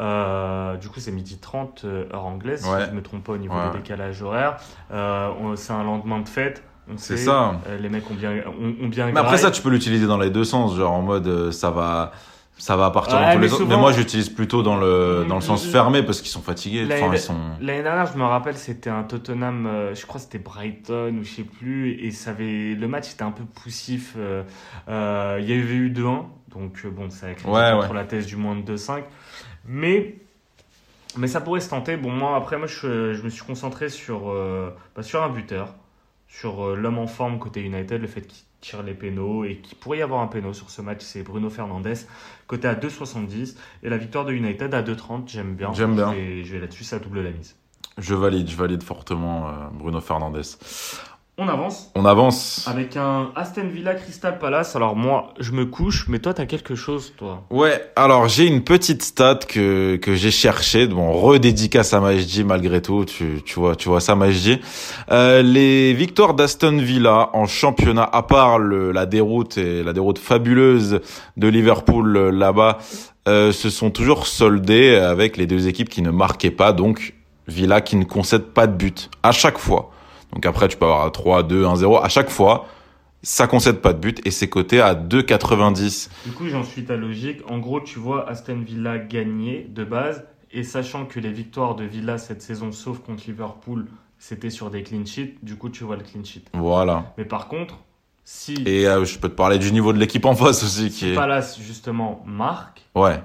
Euh, 0.01 0.77
du 0.79 0.89
coup, 0.89 1.01
c'est 1.01 1.13
midi 1.13 1.37
30 1.37 1.83
euh, 1.85 2.07
heure 2.15 2.25
anglaise, 2.25 2.67
Ouais. 2.67 2.85
si 2.85 2.91
je 2.91 2.97
me 2.97 3.03
trompe 3.03 3.25
pas 3.25 3.33
au 3.35 3.37
niveau 3.37 3.55
Ouais, 3.55 3.71
des 3.71 3.79
décalages 3.79 4.23
horaires. 4.23 4.57
Euh, 4.91 5.55
c'est 5.57 5.75
un 5.75 5.85
lendemain 5.85 6.21
de 6.21 6.29
fête. 6.31 6.65
C'est 6.97 7.19
ça. 7.19 7.57
les 7.79 7.91
mecs 7.91 8.11
ont 8.11 8.15
bien, 8.15 8.33
ont, 8.47 8.85
ont 8.85 8.89
bien 8.89 9.13
Mais 9.13 9.21
après 9.21 9.37
ça, 9.37 9.51
tu 9.51 9.61
peux 9.61 9.69
l'utiliser 9.71 10.07
dans 10.07 10.19
les 10.19 10.31
deux 10.31 10.45
sens, 10.45 10.75
genre 10.75 10.93
en 10.93 11.03
mode 11.03 11.51
ça 11.53 11.71
va, 11.71 12.13
ça 12.63 12.77
va 12.77 12.91
partir 12.91 13.17
Ouais, 13.19 13.25
dans 13.27 13.33
tous 13.33 13.39
mais 13.39 13.47
les 13.47 13.53
autres. 13.55 13.67
Mais 13.67 13.77
moi, 13.77 13.91
j'utilise 13.93 14.29
plutôt 14.29 14.63
dans 14.63 14.77
le 14.77 15.25
dans 15.29 15.35
le 15.35 15.41
sens 15.41 15.65
Mm, 15.65 15.69
mm, 15.69 15.73
fermé 15.73 16.03
parce 16.05 16.21
qu'ils 16.21 16.31
sont 16.31 16.43
fatigués. 16.43 16.85
L'année- 16.85 17.03
Enfin, 17.03 17.17
sont. 17.17 17.37
Dernière, 17.61 18.07
je 18.07 18.17
me 18.17 18.25
rappelle, 18.25 18.57
c'était 18.57 18.91
un 18.91 19.03
Tottenham, 19.03 19.67
euh, 19.67 19.95
je 19.97 20.07
crois 20.07 20.21
que 20.21 20.25
c'était 20.27 20.39
Brighton 20.39 21.17
ou 21.21 21.25
je 21.25 21.31
sais 21.31 21.43
plus, 21.43 21.93
et 22.05 22.11
ça 22.13 22.31
avait, 22.31 22.75
le 22.75 22.87
match 22.87 23.11
était 23.13 23.25
un 23.25 23.33
peu 23.33 23.45
poussif. 23.45 24.15
euh, 24.17 24.45
euh, 24.89 25.39
il 25.41 25.49
y 25.51 25.53
avait 25.53 25.75
eu 25.75 25.91
2-1, 25.91 26.27
donc 26.55 26.87
bon, 26.87 27.11
ça 27.11 27.27
a 27.27 27.31
Ouais, 27.31 27.35
contre 27.73 27.89
ouais. 27.91 27.95
la 27.97 28.05
thèse 28.05 28.27
du 28.27 28.37
moins 28.37 28.55
de 28.55 28.63
2-5. 28.63 29.03
Mais, 29.67 30.15
mais 31.17 31.27
ça 31.27 31.41
pourrait 31.41 31.61
se 31.61 31.71
tenter. 31.71 31.97
Bon, 31.97 32.11
moi, 32.11 32.37
après, 32.37 32.59
moi, 32.59 32.67
je, 32.69 33.13
je 33.15 33.23
me 33.23 33.29
suis 33.29 33.45
concentré 33.45 33.89
sur, 33.89 34.31
euh, 34.31 34.71
bah, 34.97 35.03
sur 35.03 35.23
un 35.23 35.29
buteur, 35.31 35.75
sur 36.29 36.77
l'homme 36.77 36.99
en 36.99 37.07
forme 37.07 37.39
côté 37.39 37.61
United, 37.61 38.01
le 38.01 38.07
fait 38.07 38.23
qu'il 38.23 38.45
tire 38.63 38.83
les 38.83 38.95
pénaux 38.95 39.45
et 39.45 39.57
qu'il 39.57 39.77
pourrait 39.77 39.99
y 39.99 40.03
avoir 40.03 40.23
un 40.23 40.29
pénal 40.29 40.55
sur 40.55 40.71
ce 40.71 40.81
match, 40.81 41.01
c'est 41.01 41.23
Bruno 41.23 41.51
Fernandes, 41.51 41.95
côté 42.47 42.67
à 42.69 42.75
2,70. 42.75 43.57
Et 43.83 43.91
la 43.91 43.99
victoire 43.99 44.25
de 44.25 44.33
United 44.33 44.73
à 44.73 44.83
2,30, 44.83 45.25
j'aime 45.27 45.55
bien. 45.55 45.75
J'aime 45.75 45.95
bien. 45.95 46.13
Je 46.13 46.17
vais, 46.17 46.45
je 46.45 46.53
vais 46.55 46.61
là-dessus, 46.61 46.85
ça 46.85 46.99
double 46.99 47.21
la 47.23 47.33
mise. 47.33 47.57
Je 47.99 48.15
valide, 48.15 48.49
je 48.49 48.57
valide 48.57 48.83
fortement 48.83 49.49
euh, 49.49 49.53
Bruno 49.75 50.01
Fernandes. 50.01 50.43
On 51.39 51.49
avance 51.49 51.91
On 51.95 52.05
avance. 52.05 52.67
avec 52.69 52.95
un 52.99 53.31
Aston 53.35 53.67
Villa 53.73 53.95
Crystal 53.95 54.39
Palace. 54.39 54.77
Alors 54.77 54.95
moi, 54.95 55.33
je 55.41 55.53
me 55.53 55.65
couche, 55.65 56.07
mais 56.09 56.19
toi, 56.19 56.35
t'as 56.35 56.45
quelque 56.45 56.75
chose, 56.75 57.15
toi. 57.17 57.43
Ouais, 57.51 57.91
alors 57.97 58.29
j'ai 58.29 58.47
une 58.47 58.63
petite 58.63 59.03
stat 59.03 59.39
que 59.49 59.97
que 59.97 60.15
j'ai 60.15 60.31
cherché. 60.31 60.87
Bon, 60.87 61.11
redédicace 61.13 61.95
à 61.95 62.01
Majdi 62.01 62.45
malgré 62.45 62.83
tout. 62.83 63.07
Tu 63.07 63.41
tu 63.47 63.59
vois 63.59 63.77
tu 63.77 63.89
vois 63.89 64.01
ça 64.01 64.15
Majdi. 64.15 64.61
Euh, 65.11 65.41
les 65.41 65.95
victoires 65.95 66.35
d'Aston 66.35 66.77
Villa 66.77 67.31
en 67.33 67.47
championnat, 67.47 68.09
à 68.13 68.23
part 68.23 68.59
le, 68.59 68.93
la 68.93 69.07
déroute 69.07 69.57
et 69.57 69.83
la 69.83 69.95
déroute 69.95 70.19
fabuleuse 70.19 71.01
de 71.39 71.49
Liverpool 71.49 72.15
euh, 72.15 72.31
là-bas, 72.31 72.77
euh, 73.27 73.53
se 73.53 73.71
sont 73.71 73.91
toujours 73.91 74.27
soldées 74.27 74.97
avec 74.97 75.39
les 75.39 75.47
deux 75.47 75.67
équipes 75.67 75.89
qui 75.89 76.03
ne 76.03 76.11
marquaient 76.11 76.51
pas. 76.51 76.75
Donc 76.75 77.15
Villa 77.49 77.81
qui 77.81 77.97
ne 77.97 78.05
concède 78.05 78.43
pas 78.53 78.67
de 78.67 78.75
but 78.77 79.09
à 79.23 79.33
chaque 79.33 79.57
fois. 79.57 79.92
Donc 80.33 80.47
après 80.47 80.69
tu 80.69 80.77
peux 80.77 80.87
avoir 80.87 81.11
3, 81.11 81.43
2, 81.43 81.67
1, 81.67 81.77
0 81.77 81.99
à 81.99 82.09
chaque 82.09 82.31
fois. 82.31 82.67
Ça 83.25 83.47
concède 83.47 83.81
pas 83.81 83.93
de 83.93 83.99
but 83.99 84.21
et 84.27 84.33
c'est 84.33 84.49
coté 84.49 84.81
à 84.81 84.95
2,90. 84.95 86.11
Du 86.27 86.33
coup, 86.33 86.49
j'en 86.49 86.65
suis 86.65 86.85
ta 86.85 86.97
logique. 86.97 87.39
En 87.49 87.59
gros, 87.59 87.81
tu 87.81 88.01
vois 88.01 88.29
Aston 88.29 88.63
Villa 88.67 88.99
gagner 88.99 89.65
de 89.71 89.85
base, 89.85 90.25
et 90.51 90.65
sachant 90.65 91.07
que 91.07 91.21
les 91.21 91.31
victoires 91.31 91.77
de 91.77 91.85
Villa 91.85 92.19
cette 92.19 92.43
saison, 92.43 92.73
sauf 92.73 92.99
contre 92.99 93.23
Liverpool, 93.29 93.87
c'était 94.19 94.51
sur 94.51 94.71
des 94.71 94.83
clean 94.83 95.07
sheets, 95.07 95.37
du 95.43 95.57
coup, 95.57 95.69
tu 95.69 95.85
vois 95.85 95.97
le 95.97 96.03
clean 96.03 96.25
sheet. 96.25 96.45
Voilà. 96.53 97.15
Mais 97.17 97.25
par 97.25 97.47
contre, 97.47 97.79
si 98.25 98.55
Et 98.67 98.87
euh, 98.87 99.05
je 99.05 99.19
peux 99.19 99.29
te 99.29 99.35
parler 99.35 99.59
du 99.59 99.73
niveau 99.73 99.93
de 99.93 99.99
l'équipe 99.99 100.25
en 100.25 100.35
face 100.35 100.63
aussi 100.63 100.91
qui 100.91 101.11
est. 101.11 101.15
Palace, 101.15 101.61
justement, 101.61 102.23
marque, 102.27 102.83
Ouais. 102.95 103.21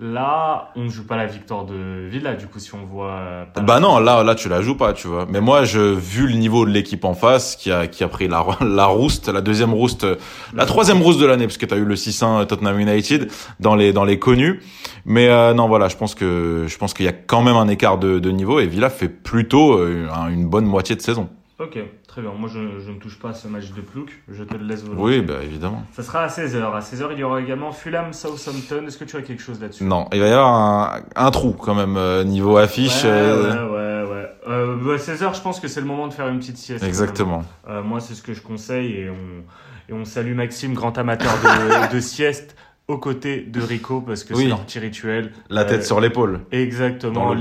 Là, 0.00 0.70
on 0.76 0.84
ne 0.84 0.88
joue 0.88 1.04
pas 1.06 1.16
la 1.16 1.26
victoire 1.26 1.64
de 1.64 2.06
Villa, 2.08 2.34
du 2.34 2.46
coup, 2.46 2.58
si 2.60 2.72
on 2.74 2.84
voit... 2.84 3.10
euh, 3.10 3.44
Bah 3.62 3.80
non, 3.80 3.98
là 3.98 4.22
là 4.22 4.34
tu 4.34 4.48
la 4.48 4.60
joues 4.62 4.76
pas, 4.76 4.92
tu 4.92 5.08
vois. 5.08 5.26
Mais 5.28 5.40
moi 5.40 5.64
je 5.64 5.80
vu 5.80 6.26
le 6.28 6.34
niveau 6.34 6.64
de 6.64 6.70
l'équipe 6.70 7.04
en 7.04 7.14
face 7.14 7.56
qui 7.56 7.72
a 7.72 7.86
qui 7.88 8.04
a 8.04 8.08
pris 8.08 8.28
la 8.28 8.44
la 8.60 8.86
rouste, 8.86 9.28
la 9.28 9.40
deuxième 9.40 9.74
rouste, 9.74 10.06
la 10.54 10.66
troisième 10.66 11.02
rouste 11.02 11.18
de 11.20 11.26
l'année 11.26 11.46
parce 11.46 11.58
que 11.58 11.66
tu 11.66 11.74
as 11.74 11.78
eu 11.78 11.84
le 11.84 11.94
6-1 11.96 12.46
Tottenham 12.46 12.78
United 12.78 13.30
dans 13.60 13.74
les 13.74 13.92
dans 13.92 14.04
les 14.04 14.18
connus. 14.18 14.60
Mais 15.04 15.28
euh, 15.28 15.52
non 15.54 15.66
voilà, 15.68 15.88
je 15.88 15.96
pense 15.96 16.14
que 16.14 16.66
je 16.68 16.78
pense 16.78 16.94
qu'il 16.94 17.04
y 17.06 17.08
a 17.08 17.12
quand 17.12 17.42
même 17.42 17.56
un 17.56 17.68
écart 17.68 17.98
de, 17.98 18.18
de 18.18 18.30
niveau 18.30 18.60
et 18.60 18.66
Villa 18.66 18.90
fait 18.90 19.08
plutôt 19.08 19.72
euh, 19.78 20.06
un- 20.14 20.28
une 20.28 20.48
bonne 20.48 20.64
moitié 20.66 20.94
de 20.96 21.00
saison. 21.02 21.28
Ok, 21.60 21.76
très 22.06 22.22
bien. 22.22 22.30
Moi, 22.38 22.48
je, 22.52 22.78
je 22.78 22.90
ne 22.90 22.98
touche 23.00 23.18
pas 23.18 23.30
à 23.30 23.34
ce 23.34 23.48
match 23.48 23.72
de 23.72 23.80
Plouk. 23.80 24.10
Je 24.28 24.44
te 24.44 24.54
le 24.54 24.64
laisse 24.64 24.84
volontiers. 24.84 25.18
Oui, 25.18 25.22
bah 25.26 25.42
évidemment. 25.42 25.82
Ça 25.92 26.04
sera 26.04 26.22
à 26.22 26.28
16h. 26.28 26.62
À 26.72 26.78
16h, 26.78 27.08
il 27.12 27.18
y 27.18 27.24
aura 27.24 27.40
également 27.40 27.72
Fulham 27.72 28.12
Southampton. 28.12 28.84
Est-ce 28.86 28.96
que 28.96 29.04
tu 29.04 29.16
as 29.16 29.22
quelque 29.22 29.42
chose 29.42 29.60
là-dessus? 29.60 29.82
Non, 29.82 30.06
il 30.12 30.20
va 30.20 30.28
y 30.28 30.30
avoir 30.30 30.54
un, 30.54 31.00
un 31.16 31.30
trou 31.32 31.52
quand 31.52 31.74
même 31.74 31.96
euh, 31.96 32.22
niveau 32.22 32.56
affiche. 32.58 33.02
Ouais, 33.02 33.10
euh, 33.10 34.04
ouais, 34.04 34.08
ouais. 34.08 34.12
ouais. 34.14 34.28
Euh, 34.48 34.76
bah, 34.76 34.96
16h, 34.98 35.34
je 35.34 35.40
pense 35.42 35.58
que 35.58 35.66
c'est 35.66 35.80
le 35.80 35.86
moment 35.86 36.06
de 36.06 36.14
faire 36.14 36.28
une 36.28 36.38
petite 36.38 36.58
sieste. 36.58 36.84
Exactement. 36.84 37.42
Euh, 37.68 37.82
moi, 37.82 37.98
c'est 37.98 38.14
ce 38.14 38.22
que 38.22 38.34
je 38.34 38.40
conseille 38.40 38.92
et 38.92 39.10
on, 39.10 39.92
et 39.92 39.92
on 39.98 40.04
salue 40.04 40.34
Maxime, 40.34 40.74
grand 40.74 40.96
amateur 40.96 41.32
de, 41.42 41.92
de 41.96 41.98
sieste, 42.00 42.54
aux 42.88 42.96
côtés 42.96 43.42
de 43.42 43.60
Rico 43.60 44.00
parce 44.00 44.24
que 44.24 44.32
Oui. 44.32 44.44
c'est 44.44 44.48
leur 44.48 44.64
petit 44.64 44.78
rituel. 44.78 45.32
La 45.50 45.66
tête 45.66 45.80
Euh, 45.82 45.84
sur 45.84 46.00
l'épaule. 46.00 46.40
Exactement. 46.52 47.34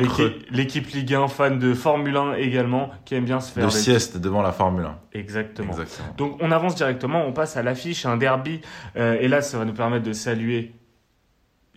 L'équipe 0.52 0.88
Ligue 0.90 1.14
1, 1.14 1.30
fan 1.30 1.58
de 1.58 1.74
Formule 1.74 2.18
1 2.18 2.34
également, 2.34 2.92
qui 3.06 3.16
aime 3.16 3.24
bien 3.24 3.40
se 3.40 3.54
faire. 3.54 3.66
De 3.66 3.70
sieste 3.72 4.18
devant 4.18 4.42
la 4.42 4.52
Formule 4.52 4.84
1. 4.86 4.98
Exactement. 5.14 5.70
Exactement. 5.72 6.14
Donc 6.18 6.38
on 6.42 6.52
avance 6.52 6.76
directement, 6.76 7.26
on 7.26 7.32
passe 7.32 7.56
à 7.56 7.64
l'affiche, 7.64 8.06
un 8.06 8.18
derby. 8.18 8.60
Euh, 8.98 9.18
et 9.22 9.30
là, 9.30 9.42
ça 9.42 9.58
va 9.58 9.64
nous 9.64 9.74
permettre 9.74 10.04
de 10.04 10.12
saluer 10.12 10.74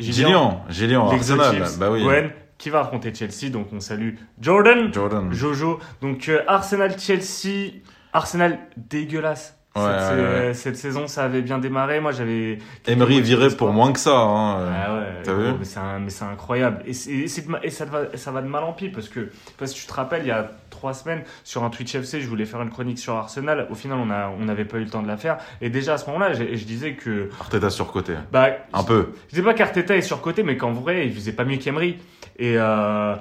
Gillian, 0.00 0.64
Gillian, 0.68 1.08
Arsenal. 1.08 1.62
Bah 1.78 1.90
oui. 1.92 2.02
Gwen, 2.02 2.30
qui 2.58 2.70
va 2.70 2.80
affronter 2.80 3.14
Chelsea. 3.14 3.50
Donc 3.52 3.68
on 3.72 3.78
salue 3.78 4.14
Jordan, 4.40 4.92
Jordan. 4.92 5.32
Jojo. 5.32 5.78
Donc 6.02 6.28
euh, 6.28 6.42
Arsenal-Chelsea, 6.48 7.70
Arsenal 8.12 8.58
dégueulasse. 8.76 9.56
Ouais, 9.76 9.82
cette, 9.82 9.86
ouais, 9.86 9.98
euh, 10.18 10.48
ouais. 10.48 10.54
cette 10.54 10.76
saison, 10.76 11.06
ça 11.06 11.22
avait 11.24 11.42
bien 11.42 11.58
démarré. 11.58 12.00
Moi, 12.00 12.10
j'avais. 12.10 12.58
Emery 12.88 13.20
viré 13.20 13.48
pour 13.50 13.72
moins 13.72 13.92
que 13.92 14.00
ça. 14.00 14.16
Hein. 14.18 14.66
Ah 14.74 14.94
ouais, 14.96 15.06
T'as 15.22 15.32
vu 15.32 15.52
mais 15.60 16.10
c'est 16.10 16.24
incroyable. 16.24 16.82
Et, 16.86 16.92
ça, 17.28 17.84
va, 17.84 18.16
ça 18.16 18.30
va 18.32 18.42
de 18.42 18.48
mal 18.48 18.64
en 18.64 18.72
pis 18.72 18.88
parce 18.88 19.08
que, 19.08 19.30
parce 19.58 19.72
que 19.72 19.78
tu 19.78 19.86
te 19.86 19.92
rappelles, 19.92 20.22
il 20.24 20.28
y 20.28 20.32
a 20.32 20.50
trois 20.70 20.92
semaines, 20.92 21.22
sur 21.44 21.62
un 21.62 21.70
Twitch 21.70 21.94
FC, 21.94 22.20
je 22.20 22.28
voulais 22.28 22.46
faire 22.46 22.60
une 22.62 22.70
chronique 22.70 22.98
sur 22.98 23.14
Arsenal. 23.14 23.68
Au 23.70 23.76
final, 23.76 23.98
on 24.04 24.10
a- 24.10 24.28
on 24.40 24.44
n'avait 24.44 24.64
pas 24.64 24.78
eu 24.78 24.84
le 24.84 24.90
temps 24.90 25.02
de 25.02 25.08
la 25.08 25.16
faire. 25.16 25.38
Et 25.60 25.70
déjà 25.70 25.94
à 25.94 25.98
ce 25.98 26.06
moment-là, 26.06 26.32
je 26.32 26.64
disais 26.64 26.94
que. 26.94 27.28
Arteta 27.40 27.70
surcoté. 27.70 28.14
Bah, 28.32 28.48
Un 28.72 28.82
peu. 28.82 29.10
je 29.30 29.36
dis 29.36 29.42
pas 29.42 29.54
qu'Arteta 29.54 29.96
est 29.96 30.02
surcoté, 30.02 30.42
mais 30.42 30.56
qu'en 30.56 30.72
vrai, 30.72 31.06
il 31.06 31.14
faisait 31.14 31.32
pas 31.32 31.44
mieux 31.44 31.58
qu'Emery. 31.58 31.98
Et, 32.40 32.54
euh, 32.56 33.14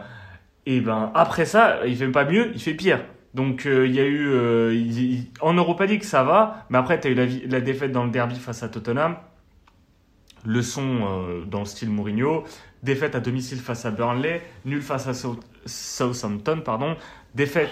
et 0.65 0.79
ben 0.82 1.12
après 1.13 1.46
ça, 1.46 1.77
il 1.86 1.96
fait 1.96 2.08
pas 2.08 2.25
mieux, 2.25 2.51
il 2.56 2.60
fait 2.62 2.74
pire. 2.74 3.01
Donc 3.34 3.66
euh, 3.66 3.86
il 3.88 3.94
y 3.94 4.00
a 4.00 4.06
eu 4.06 4.28
euh, 4.30 5.18
en 5.42 5.54
Europa 5.54 5.86
League 5.86 6.04
ça 6.04 6.24
va, 6.24 6.66
mais 6.70 6.78
après 6.78 7.00
tu 7.00 7.08
as 7.08 7.12
eu 7.12 7.48
la, 7.48 7.62
défaite 7.62 7.92
dans 7.92 8.04
le 8.04 8.10
derby 8.12 8.36
face 8.40 8.64
à 8.64 8.70
Tottenham. 8.70 9.18
Le 10.46 10.62
son 10.62 11.02
euh, 11.02 11.46
dans 11.46 11.60
le 11.60 11.66
style 11.66 11.90
Mourinho, 11.90 12.46
défaite 12.82 13.14
à 13.14 13.20
domicile 13.20 13.60
face 13.60 13.86
à 13.86 13.92
Burnley, 13.92 14.42
nul 14.66 14.82
face 14.82 15.08
à 15.08 15.14
South- 15.14 15.46
Southampton 15.66 16.62
pardon, 16.64 16.96
défaite 17.36 17.70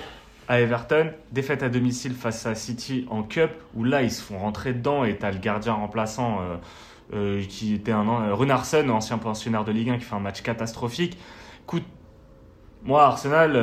à 0.50 0.60
Everton, 0.60 1.12
défaite 1.32 1.64
à 1.64 1.70
domicile 1.70 2.14
face 2.14 2.46
à 2.46 2.56
City 2.56 3.06
en 3.10 3.24
Cup, 3.24 3.52
où 3.74 3.84
là 3.86 4.04
ils 4.04 4.12
se 4.12 4.22
font 4.22 4.38
rentrer 4.38 4.74
dedans 4.74 5.06
et 5.06 5.16
t'as 5.18 5.32
le 5.32 5.40
gardien 5.40 5.74
remplaçant 5.74 6.40
euh, 7.14 7.42
qui 7.48 7.74
était 7.74 7.92
un 7.94 8.34
Runarsson, 8.34 8.90
ancien 8.90 9.18
pensionnaire 9.18 9.64
de 9.64 9.72
Ligue 9.72 9.90
1, 9.90 9.98
qui 9.98 10.04
fait 10.06 10.16
un 10.16 10.20
match 10.20 10.42
catastrophique. 10.42 11.18
Écoute, 11.64 11.84
moi 12.84 13.04
Arsenal, 13.06 13.56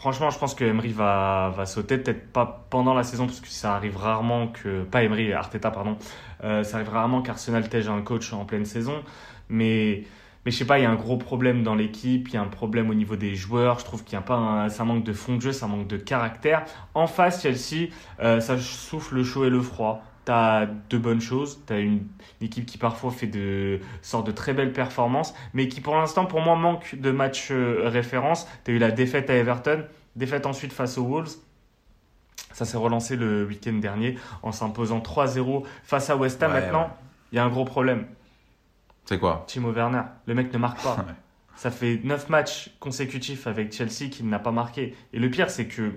franchement 0.00 0.30
je 0.30 0.38
pense 0.38 0.54
que 0.54 0.64
Emery 0.64 0.92
va, 0.92 1.52
va 1.54 1.66
sauter, 1.66 1.98
peut-être 1.98 2.32
pas 2.32 2.66
pendant 2.70 2.94
la 2.94 3.04
saison, 3.04 3.26
parce 3.26 3.40
que 3.40 3.48
ça 3.48 3.76
arrive 3.76 3.96
rarement 3.96 4.48
que, 4.48 4.82
pas 4.82 5.04
Emery, 5.04 5.32
Arteta 5.32 5.70
pardon, 5.70 5.96
euh, 6.42 6.64
ça 6.64 6.78
arrive 6.78 6.88
rarement 6.88 7.22
qu'Arsenal 7.22 7.68
tège 7.68 7.88
un 7.88 8.00
coach 8.00 8.32
en 8.32 8.44
pleine 8.44 8.64
saison, 8.64 9.04
mais 9.48 10.04
mais 10.44 10.52
je 10.52 10.56
sais 10.56 10.64
pas, 10.64 10.78
il 10.78 10.82
y 10.82 10.86
a 10.86 10.90
un 10.90 10.96
gros 10.96 11.18
problème 11.18 11.62
dans 11.62 11.74
l'équipe, 11.74 12.28
il 12.28 12.34
y 12.34 12.36
a 12.38 12.40
un 12.40 12.46
problème 12.46 12.88
au 12.88 12.94
niveau 12.94 13.14
des 13.14 13.34
joueurs. 13.34 13.78
Je 13.78 13.84
trouve 13.84 14.04
qu'il 14.04 14.14
y 14.14 14.16
a 14.16 14.22
pas 14.22 14.36
un, 14.36 14.68
ça 14.70 14.84
manque 14.84 15.04
de 15.04 15.12
fond 15.12 15.36
de 15.36 15.42
jeu, 15.42 15.52
ça 15.52 15.66
manque 15.66 15.86
de 15.86 15.98
caractère. 15.98 16.64
En 16.94 17.06
face, 17.06 17.42
Chelsea, 17.42 17.90
euh, 18.20 18.40
ça 18.40 18.56
souffle 18.56 19.16
le 19.16 19.24
chaud 19.24 19.44
et 19.44 19.50
le 19.50 19.60
froid. 19.60 20.02
T'as 20.26 20.66
de 20.66 20.98
bonnes 20.98 21.20
choses, 21.20 21.60
t'as 21.66 21.80
une, 21.80 22.06
une 22.40 22.46
équipe 22.46 22.66
qui 22.66 22.76
parfois 22.78 23.10
fait 23.10 23.26
de 23.26 23.80
sort 24.02 24.22
de 24.22 24.32
très 24.32 24.52
belles 24.52 24.72
performances, 24.72 25.34
mais 25.54 25.66
qui 25.68 25.80
pour 25.80 25.96
l'instant 25.96 26.26
pour 26.26 26.40
moi 26.42 26.56
manque 26.56 26.94
de 26.94 27.10
match 27.10 27.48
euh, 27.50 27.82
référence. 27.88 28.46
T'as 28.64 28.72
eu 28.72 28.78
la 28.78 28.90
défaite 28.90 29.30
à 29.30 29.34
Everton, 29.34 29.84
défaite 30.16 30.44
ensuite 30.46 30.72
face 30.72 30.98
aux 30.98 31.04
Wolves. 31.04 31.36
Ça 32.52 32.64
s'est 32.64 32.76
relancé 32.76 33.16
le 33.16 33.44
week-end 33.46 33.72
dernier 33.74 34.18
en 34.42 34.52
s'imposant 34.52 34.98
3-0 34.98 35.64
face 35.84 36.10
à 36.10 36.16
West 36.16 36.42
Ham. 36.42 36.52
Ouais, 36.52 36.60
Maintenant, 36.60 36.82
ouais. 36.84 36.90
il 37.32 37.36
y 37.36 37.38
a 37.38 37.44
un 37.44 37.48
gros 37.48 37.64
problème. 37.64 38.06
C'est 39.06 39.18
quoi? 39.18 39.44
Timo 39.46 39.72
Werner, 39.72 40.02
le 40.26 40.34
mec 40.34 40.52
ne 40.52 40.58
marque 40.58 40.82
pas. 40.82 40.96
Ouais. 41.06 41.14
Ça 41.56 41.70
fait 41.70 42.00
9 42.04 42.30
matchs 42.30 42.70
consécutifs 42.80 43.46
avec 43.46 43.72
Chelsea 43.74 44.08
qu'il 44.10 44.26
n'a 44.30 44.38
pas 44.38 44.50
marqué. 44.50 44.94
Et 45.12 45.18
le 45.18 45.28
pire, 45.28 45.50
c'est 45.50 45.66
que 45.66 45.92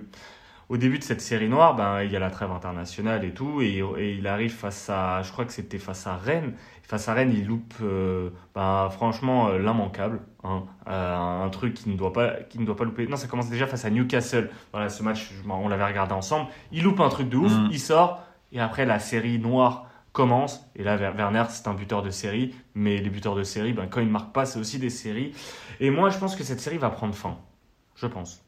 au 0.68 0.76
début 0.76 0.98
de 0.98 1.04
cette 1.04 1.20
série 1.20 1.48
noire, 1.48 1.74
ben, 1.76 2.02
il 2.02 2.10
y 2.10 2.16
a 2.16 2.18
la 2.18 2.30
trêve 2.30 2.50
internationale 2.50 3.24
et 3.24 3.32
tout, 3.32 3.60
et, 3.62 3.82
et 3.98 4.12
il 4.14 4.26
arrive 4.26 4.52
face 4.52 4.88
à, 4.90 5.22
je 5.22 5.30
crois 5.32 5.44
que 5.44 5.52
c'était 5.52 5.78
face 5.78 6.06
à 6.06 6.16
Rennes. 6.16 6.54
Face 6.82 7.08
à 7.08 7.14
Rennes, 7.14 7.32
il 7.34 7.46
loupe, 7.46 7.74
euh, 7.82 8.30
ben, 8.54 8.88
franchement, 8.90 9.48
euh, 9.48 9.58
l'immanquable. 9.58 10.20
Hein. 10.42 10.64
Euh, 10.88 11.44
un 11.44 11.48
truc 11.50 11.74
qui 11.74 11.88
ne, 11.88 11.96
doit 11.96 12.12
pas, 12.12 12.34
qui 12.48 12.58
ne 12.58 12.66
doit 12.66 12.76
pas 12.76 12.84
louper. 12.84 13.06
Non, 13.06 13.16
ça 13.16 13.26
commence 13.26 13.48
déjà 13.48 13.66
face 13.66 13.84
à 13.84 13.90
Newcastle. 13.90 14.50
Voilà, 14.72 14.88
ce 14.90 15.02
match, 15.02 15.30
on 15.48 15.68
l'avait 15.68 15.84
regardé 15.86 16.12
ensemble. 16.12 16.50
Il 16.72 16.82
loupe 16.84 17.00
un 17.00 17.08
truc 17.08 17.28
de 17.28 17.36
ouf, 17.36 17.52
Mm. 17.52 17.68
il 17.70 17.80
sort, 17.80 18.22
et 18.52 18.60
après, 18.60 18.84
la 18.84 18.98
série 18.98 19.38
noire 19.38 19.86
commence. 20.12 20.70
Et 20.76 20.84
là, 20.84 20.96
Wer- 20.96 21.14
Werner, 21.16 21.44
c'est 21.48 21.66
un 21.68 21.74
buteur 21.74 22.02
de 22.02 22.10
série. 22.10 22.54
Mais 22.74 22.98
les 22.98 23.10
buteurs 23.10 23.34
de 23.34 23.42
série, 23.44 23.72
ben, 23.72 23.86
quand 23.88 24.00
ils 24.00 24.06
ne 24.06 24.12
marquent 24.12 24.32
pas, 24.32 24.44
c'est 24.44 24.58
aussi 24.60 24.78
des 24.78 24.90
séries. 24.90 25.32
Et 25.80 25.90
moi, 25.90 26.10
je 26.10 26.18
pense 26.18 26.36
que 26.36 26.44
cette 26.44 26.60
série 26.60 26.78
va 26.78 26.90
prendre 26.90 27.14
fin. 27.14 27.36
Je 27.96 28.06
pense. 28.06 28.44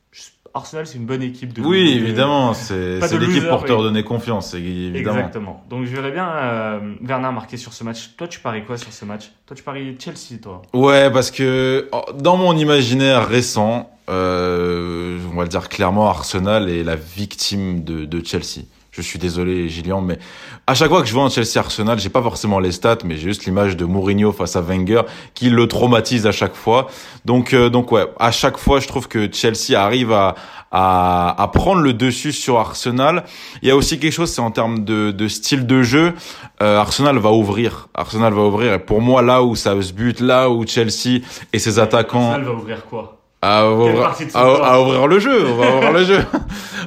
Arsenal, 0.54 0.86
c'est 0.86 0.96
une 0.96 1.04
bonne 1.04 1.22
équipe 1.22 1.52
de 1.52 1.60
Oui, 1.60 1.98
de- 2.00 2.04
évidemment, 2.06 2.54
c'est 2.54 2.98
l'équipe 3.18 3.46
pour 3.46 3.64
te 3.64 3.72
redonner 3.72 4.02
confiance, 4.02 4.54
évidemment. 4.54 5.18
Exactement. 5.18 5.64
Donc, 5.68 5.84
je 5.84 5.94
verrais 5.94 6.12
bien 6.12 6.28
euh, 6.30 6.94
Werner 7.02 7.30
marquer 7.30 7.58
sur 7.58 7.74
ce 7.74 7.84
match. 7.84 8.12
Toi, 8.16 8.26
tu 8.26 8.40
paries 8.40 8.64
quoi 8.64 8.78
sur 8.78 8.90
ce 8.90 9.04
match? 9.04 9.32
Toi, 9.44 9.54
tu 9.54 9.62
paries 9.62 9.96
Chelsea, 9.98 10.40
toi? 10.42 10.62
Ouais, 10.72 11.10
parce 11.10 11.30
que 11.30 11.90
oh, 11.92 12.04
dans 12.14 12.38
mon 12.38 12.56
imaginaire 12.56 13.28
récent, 13.28 13.90
euh, 14.08 15.18
on 15.30 15.36
va 15.36 15.42
le 15.42 15.48
dire 15.50 15.68
clairement, 15.68 16.08
Arsenal 16.08 16.70
est 16.70 16.84
la 16.84 16.96
victime 16.96 17.84
de, 17.84 18.06
de 18.06 18.24
Chelsea. 18.24 18.62
Je 18.96 19.02
suis 19.02 19.18
désolé, 19.18 19.68
Gillian, 19.68 20.00
mais 20.00 20.18
à 20.66 20.74
chaque 20.74 20.88
fois 20.88 21.02
que 21.02 21.06
je 21.06 21.12
vois 21.12 21.24
un 21.24 21.28
Chelsea 21.28 21.58
Arsenal, 21.58 21.98
j'ai 21.98 22.08
pas 22.08 22.22
forcément 22.22 22.58
les 22.58 22.72
stats, 22.72 22.98
mais 23.04 23.16
j'ai 23.16 23.24
juste 23.28 23.44
l'image 23.44 23.76
de 23.76 23.84
Mourinho 23.84 24.32
face 24.32 24.56
à 24.56 24.62
Wenger 24.62 25.02
qui 25.34 25.50
le 25.50 25.68
traumatise 25.68 26.26
à 26.26 26.32
chaque 26.32 26.54
fois. 26.54 26.86
Donc, 27.26 27.52
euh, 27.52 27.68
donc 27.68 27.92
ouais, 27.92 28.06
à 28.18 28.30
chaque 28.30 28.56
fois, 28.56 28.80
je 28.80 28.88
trouve 28.88 29.06
que 29.06 29.30
Chelsea 29.30 29.78
arrive 29.78 30.12
à, 30.12 30.34
à, 30.70 31.42
à 31.42 31.48
prendre 31.48 31.82
le 31.82 31.92
dessus 31.92 32.32
sur 32.32 32.58
Arsenal. 32.58 33.24
Il 33.60 33.68
y 33.68 33.70
a 33.70 33.76
aussi 33.76 33.98
quelque 33.98 34.12
chose, 34.12 34.30
c'est 34.30 34.40
en 34.40 34.50
termes 34.50 34.84
de, 34.84 35.10
de 35.10 35.28
style 35.28 35.66
de 35.66 35.82
jeu. 35.82 36.14
Euh, 36.62 36.78
Arsenal 36.78 37.18
va 37.18 37.32
ouvrir. 37.32 37.88
Arsenal 37.94 38.32
va 38.32 38.42
ouvrir. 38.42 38.72
Et 38.72 38.78
pour 38.78 39.02
moi, 39.02 39.20
là 39.20 39.42
où 39.42 39.56
ça 39.56 39.80
se 39.82 39.92
bute, 39.92 40.20
là 40.20 40.48
où 40.48 40.66
Chelsea 40.66 41.20
et 41.52 41.58
ses 41.58 41.78
attaquants 41.78 42.30
Arsenal 42.30 42.44
va 42.44 42.52
ouvrir 42.52 42.86
quoi? 42.86 43.15
À 43.42 43.70
ouvrir, 43.70 44.12
à- 44.34 44.80
ouvrir 44.82 45.06
le 45.06 45.18
jeu, 45.18 45.46
on 45.48 45.56
va 45.56 45.74
ouvrir 45.76 45.92
le 45.92 46.04
jeu. 46.04 46.24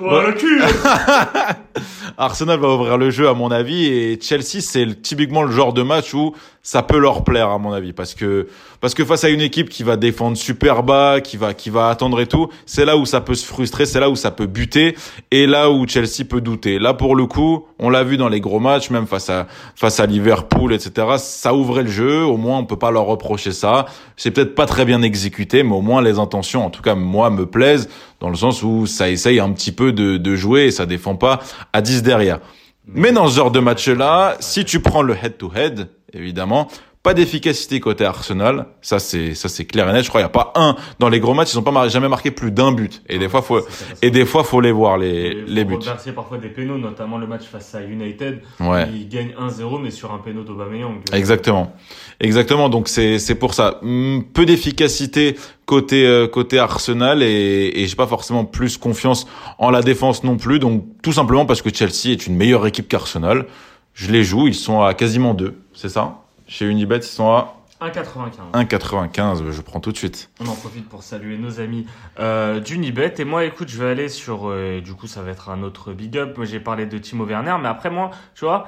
Oh, 0.01 0.21
le 0.25 0.31
cul 0.31 0.61
Arsenal 2.17 2.57
va 2.59 2.69
ouvrir 2.69 2.97
le 2.97 3.09
jeu 3.11 3.27
à 3.27 3.33
mon 3.33 3.51
avis 3.51 3.85
et 3.87 4.19
Chelsea 4.21 4.61
c'est 4.61 5.01
typiquement 5.01 5.43
le 5.43 5.51
genre 5.51 5.73
de 5.73 5.83
match 5.83 6.13
où 6.13 6.33
ça 6.69 6.83
peut 6.83 6.99
leur 6.99 7.23
plaire 7.23 7.49
à 7.49 7.57
mon 7.57 7.73
avis 7.73 7.93
parce 7.93 8.13
que 8.13 8.47
parce 8.79 8.93
que 8.93 9.03
face 9.03 9.23
à 9.23 9.29
une 9.29 9.41
équipe 9.41 9.69
qui 9.69 9.81
va 9.81 9.97
défendre 9.97 10.37
super 10.37 10.83
bas, 10.83 11.19
qui 11.19 11.35
va 11.35 11.55
qui 11.55 11.71
va 11.71 11.89
attendre 11.89 12.21
et 12.21 12.27
tout, 12.27 12.49
c'est 12.67 12.85
là 12.85 12.95
où 12.95 13.07
ça 13.07 13.21
peut 13.21 13.33
se 13.33 13.47
frustrer, 13.47 13.87
c'est 13.87 13.99
là 13.99 14.11
où 14.11 14.15
ça 14.15 14.29
peut 14.29 14.45
buter 14.45 14.95
et 15.31 15.47
là 15.47 15.71
où 15.71 15.87
Chelsea 15.87 16.25
peut 16.29 16.41
douter. 16.41 16.77
Là 16.77 16.93
pour 16.93 17.15
le 17.15 17.25
coup, 17.25 17.65
on 17.79 17.89
l'a 17.89 18.03
vu 18.03 18.17
dans 18.17 18.29
les 18.29 18.39
gros 18.39 18.59
matchs, 18.59 18.91
même 18.91 19.07
face 19.07 19.31
à 19.31 19.47
face 19.75 19.99
à 19.99 20.05
Liverpool, 20.05 20.71
etc. 20.71 21.07
Ça 21.17 21.55
ouvrait 21.55 21.81
le 21.81 21.89
jeu, 21.89 22.23
au 22.23 22.37
moins 22.37 22.59
on 22.59 22.65
peut 22.65 22.77
pas 22.77 22.91
leur 22.91 23.05
reprocher 23.05 23.51
ça. 23.51 23.87
C'est 24.15 24.29
peut-être 24.29 24.53
pas 24.53 24.67
très 24.67 24.85
bien 24.85 25.01
exécuté, 25.01 25.63
mais 25.63 25.73
au 25.73 25.81
moins 25.81 26.03
les 26.03 26.19
intentions, 26.19 26.63
en 26.63 26.69
tout 26.69 26.83
cas 26.83 26.93
moi, 26.93 27.31
me 27.31 27.47
plaisent 27.47 27.89
dans 28.19 28.29
le 28.29 28.35
sens 28.35 28.61
où 28.61 28.85
ça 28.85 29.09
essaye 29.09 29.39
un 29.39 29.51
petit 29.53 29.71
peu 29.71 29.91
de, 29.91 30.17
de 30.17 30.35
jouer 30.35 30.65
et 30.65 30.71
ça 30.71 30.85
défend 30.85 31.15
pas 31.15 31.39
à 31.73 31.81
10 31.81 32.03
derrière. 32.03 32.39
Mais 32.85 33.11
dans 33.11 33.27
ce 33.27 33.37
genre 33.37 33.51
de 33.51 33.59
match-là, 33.59 34.37
si 34.39 34.65
tu 34.65 34.81
prends 34.81 35.01
le 35.01 35.15
head-to-head, 35.15 35.89
évidemment, 36.13 36.67
pas 37.01 37.13
d'efficacité 37.13 37.79
côté 37.79 38.03
Arsenal, 38.03 38.65
ça 38.81 38.99
c'est 38.99 39.33
ça 39.33 39.47
c'est 39.47 39.63
clair 39.63 39.89
et 39.89 39.93
net. 39.93 40.03
Je 40.03 40.09
crois 40.09 40.19
qu'il 40.19 40.25
y 40.25 40.27
a 40.27 40.29
pas 40.29 40.51
un 40.55 40.75
dans 40.99 41.07
les 41.07 41.21
gros 41.21 41.33
matchs, 41.33 41.53
ils 41.53 41.57
ont 41.57 41.63
pas 41.63 41.71
mar- 41.71 41.87
jamais 41.87 42.09
marqué 42.09 42.29
plus 42.29 42.51
d'un 42.51 42.73
but. 42.73 43.01
Et 43.07 43.17
des 43.19 43.29
fois 43.29 43.41
faut 43.41 43.61
et 44.01 44.11
des 44.11 44.25
fois 44.25 44.43
faut 44.43 44.59
les 44.59 44.73
voir 44.73 44.97
les 44.97 45.33
les 45.45 45.63
buts. 45.63 45.75
Reverser 45.75 46.11
parfois 46.11 46.39
des 46.39 46.49
pénaux, 46.49 46.77
notamment 46.77 47.17
le 47.17 47.25
match 47.25 47.43
face 47.49 47.73
à 47.73 47.81
United. 47.83 48.41
Ouais. 48.59 48.89
Il 48.93 49.07
gagne 49.07 49.33
1-0, 49.39 49.81
mais 49.81 49.91
sur 49.91 50.11
un 50.13 50.17
péno 50.17 50.43
d'Aubameyang. 50.43 50.97
Exactement. 51.13 51.73
Exactement. 52.19 52.67
Donc 52.67 52.89
c'est 52.89 53.17
c'est 53.17 53.35
pour 53.35 53.53
ça. 53.53 53.79
Hmm, 53.81 54.19
Peu 54.33 54.45
d'efficacité 54.45 55.37
côté 55.65 56.05
euh, 56.05 56.27
côté 56.27 56.59
Arsenal 56.59 57.23
et 57.23 57.71
et 57.81 57.87
j'ai 57.87 57.95
pas 57.95 58.07
forcément 58.07 58.43
plus 58.43 58.75
confiance 58.77 59.25
en 59.57 59.71
la 59.71 59.81
défense 59.81 60.25
non 60.25 60.35
plus. 60.35 60.59
Donc 60.59 60.83
tout 61.01 61.13
simplement 61.13 61.45
parce 61.45 61.61
que 61.61 61.73
Chelsea 61.73 62.07
est 62.11 62.27
une 62.27 62.35
meilleure 62.35 62.67
équipe 62.67 62.89
qu'Arsenal. 62.89 63.45
Je 63.93 64.11
les 64.11 64.23
joue. 64.25 64.47
Ils 64.47 64.53
sont 64.55 64.81
à 64.81 64.93
quasiment 64.93 65.33
deux. 65.33 65.55
C'est 65.79 65.87
ça. 65.87 66.17
Chez 66.45 66.65
Unibet, 66.65 66.97
ils 66.97 67.03
sont 67.03 67.31
à 67.31 67.55
1,95. 67.79 68.67
1,95. 68.67 69.49
Je 69.49 69.61
prends 69.61 69.79
tout 69.79 69.93
de 69.93 69.97
suite. 69.97 70.29
On 70.41 70.47
en 70.47 70.53
profite 70.53 70.89
pour 70.89 71.03
saluer 71.03 71.37
nos 71.37 71.61
amis 71.61 71.87
euh, 72.19 72.59
d'Unibet. 72.59 73.13
Et 73.17 73.23
moi, 73.23 73.45
écoute, 73.45 73.69
je 73.69 73.81
vais 73.81 73.89
aller 73.91 74.09
sur. 74.09 74.49
euh, 74.49 74.81
du 74.81 74.93
coup, 74.93 75.07
ça 75.07 75.21
va 75.21 75.31
être 75.31 75.47
un 75.47 75.63
autre 75.63 75.93
big 75.93 76.17
up. 76.17 76.35
Moi, 76.35 76.45
j'ai 76.45 76.59
parlé 76.59 76.85
de 76.85 76.97
Timo 76.97 77.23
Werner, 77.23 77.55
mais 77.61 77.69
après, 77.69 77.89
moi, 77.89 78.11
tu 78.35 78.43
vois, 78.43 78.67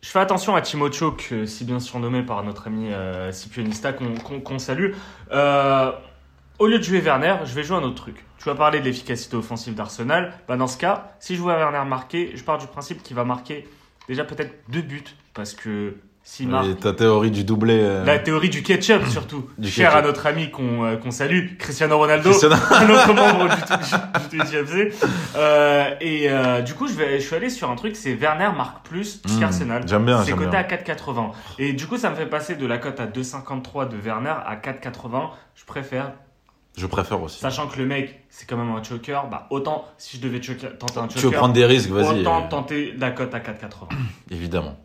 je 0.00 0.08
fais 0.08 0.18
attention 0.18 0.56
à 0.56 0.62
Timo 0.62 0.90
Chok, 0.90 1.28
euh, 1.32 1.44
si 1.44 1.66
bien 1.66 1.78
surnommé 1.78 2.22
par 2.22 2.42
notre 2.42 2.68
ami 2.68 2.90
euh, 2.90 3.32
Scipionista, 3.32 3.92
qu'on 3.92 4.58
salue. 4.58 4.92
Euh, 5.32 5.92
au 6.58 6.68
lieu 6.68 6.78
de 6.78 6.84
jouer 6.84 7.00
Werner, 7.00 7.36
je 7.44 7.54
vais 7.54 7.64
jouer 7.64 7.76
un 7.76 7.82
autre 7.82 8.02
truc. 8.02 8.24
Tu 8.38 8.44
vas 8.46 8.54
parler 8.54 8.80
de 8.80 8.86
l'efficacité 8.86 9.36
offensive 9.36 9.74
d'Arsenal. 9.74 10.32
Bah, 10.48 10.56
dans 10.56 10.68
ce 10.68 10.78
cas, 10.78 11.12
si 11.20 11.36
je 11.36 11.42
vois 11.42 11.56
Werner 11.58 11.86
marquer, 11.86 12.32
je 12.34 12.42
pars 12.42 12.56
du 12.56 12.66
principe 12.66 13.02
qu'il 13.02 13.14
va 13.14 13.24
marquer 13.24 13.68
déjà 14.08 14.24
peut-être 14.24 14.54
deux 14.70 14.80
buts. 14.80 15.04
Parce 15.34 15.52
que 15.52 15.96
Et 16.40 16.74
ta 16.74 16.92
théorie 16.92 17.30
du 17.30 17.44
doublé. 17.44 17.78
euh, 17.80 18.04
La 18.04 18.18
théorie 18.18 18.48
du 18.50 18.62
ketchup, 18.62 19.06
surtout. 19.10 19.48
Du 19.58 19.68
Cher 19.70 19.90
ketchup. 19.90 20.04
à 20.04 20.06
notre 20.08 20.26
ami 20.26 20.50
qu'on 20.50 20.84
euh, 20.84 20.96
qu'on 20.96 21.10
salue, 21.12 21.56
Cristiano 21.56 21.96
Ronaldo, 21.96 22.30
Cristiano- 22.30 22.56
un 22.70 22.90
autre 22.90 23.14
membre 23.14 23.48
du, 24.30 24.38
TFC. 24.38 24.92
Euh, 25.36 25.90
et 26.00 26.28
euh, 26.28 26.62
du 26.62 26.74
coup, 26.74 26.88
je, 26.88 26.94
vais, 26.94 27.20
je 27.20 27.26
suis 27.26 27.36
allé 27.36 27.48
sur 27.48 27.70
un 27.70 27.76
truc, 27.76 27.94
c'est 27.96 28.14
Werner 28.14 28.50
marque 28.56 28.84
plus 28.86 29.22
Mmh, 29.24 29.40
qu'Arsenal. 29.40 29.82
j'aime 29.86 30.04
bien, 30.04 30.22
C'est 30.24 30.32
coté 30.32 30.56
à 30.56 30.62
4,80. 30.64 31.30
Et 31.58 31.72
du 31.72 31.86
coup, 31.86 31.96
ça 31.96 32.10
me 32.10 32.16
fait 32.16 32.26
passer 32.26 32.56
de 32.56 32.66
la 32.66 32.78
cote 32.78 32.98
à 33.00 33.06
2,53 33.06 33.88
de 33.88 33.96
Werner 33.96 34.34
à 34.44 34.56
4,80. 34.56 35.30
Je 35.54 35.64
préfère, 35.64 36.12
Je 36.76 36.86
préfère 36.86 37.22
aussi. 37.22 37.38
sachant 37.38 37.68
que 37.68 37.78
le 37.78 37.86
mec, 37.86 38.24
c'est 38.30 38.48
quand 38.48 38.56
même 38.56 38.74
un 38.74 38.82
choker. 38.82 39.28
Bah, 39.30 39.46
autant, 39.50 39.84
si 39.96 40.16
je 40.16 40.22
devais 40.22 40.38
choker- 40.40 40.76
tenter 40.76 40.98
un 40.98 41.06
Tu 41.06 41.16
veux 41.18 41.22
choker, 41.22 41.38
prendre 41.38 41.54
des 41.54 41.64
risques, 41.64 41.90
vas-y. 41.90 42.20
autant 42.20 42.42
tenter 42.48 42.92
la 42.98 43.10
cote 43.12 43.32
à 43.34 43.38
4,80. 43.38 43.88
évidemment. 44.30 44.76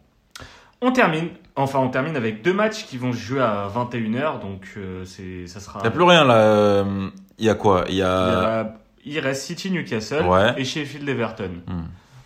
On 0.84 0.92
termine, 0.92 1.30
enfin 1.56 1.80
on 1.80 1.90
termine 1.90 2.16
avec 2.16 2.42
deux 2.42 2.54
matchs 2.54 2.86
qui 2.86 2.98
vont 2.98 3.14
se 3.14 3.18
jouer 3.20 3.42
à 3.42 3.68
21h, 3.74 4.40
donc 4.42 4.64
euh, 4.78 5.06
c'est, 5.06 5.46
ça 5.48 5.60
sera... 5.60 5.80
Il 5.82 5.86
y 5.86 5.88
a 5.88 5.92
plus 5.92 6.04
rien 6.04 6.24
là. 6.26 6.36
euh, 6.36 7.10
Il 7.38 7.46
y 7.46 7.50
a 7.50 7.54
quoi? 7.56 7.86
Il 7.88 7.96
y 7.96 8.02
a. 8.02 8.74
il 9.06 9.20
reste 9.20 9.44
City 9.44 9.70
Newcastle 9.70 10.24
Ouais. 10.26 10.54
et 10.58 10.66
Sheffield 10.66 11.08
Everton. 11.08 11.52
Hmm. 11.68 11.82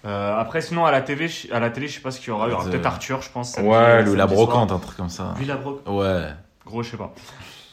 Euh, 0.05 0.39
après 0.39 0.61
sinon 0.61 0.85
à 0.85 0.91
la 0.91 1.01
TV, 1.01 1.29
à 1.51 1.59
la 1.59 1.69
télé, 1.71 1.87
je 1.87 1.95
sais 1.95 1.99
pas 2.01 2.11
ce 2.11 2.19
qu'il 2.19 2.29
y 2.29 2.31
aura. 2.31 2.47
Il 2.47 2.51
y 2.51 2.53
aura 2.53 2.65
Euh, 2.65 2.69
peut-être 2.69 2.85
Arthur, 2.85 3.21
je 3.23 3.29
pense. 3.31 3.51
samedi- 3.53 3.67
Ouais, 3.69 4.03
lui 4.03 4.15
la 4.15 4.27
soir. 4.27 4.35
brocante, 4.45 4.71
un 4.71 4.79
truc 4.79 4.95
comme 4.97 5.09
ça. 5.09 5.33
Lui 5.39 5.45
la 5.45 5.55
brocante. 5.57 5.87
Ouais. 5.93 6.27
Gros, 6.65 6.81
je 6.83 6.91
sais 6.91 6.97
pas. 6.97 7.13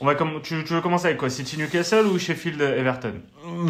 On 0.03 0.05
va 0.07 0.17
comme 0.17 0.41
tu, 0.43 0.65
tu 0.65 0.75
veux 0.75 0.81
commencer 0.81 1.07
avec 1.07 1.19
quoi 1.19 1.31
City 1.31 1.57
Newcastle 1.57 2.07
ou 2.07 2.19
Sheffield 2.19 2.61
Everton? 2.61 3.13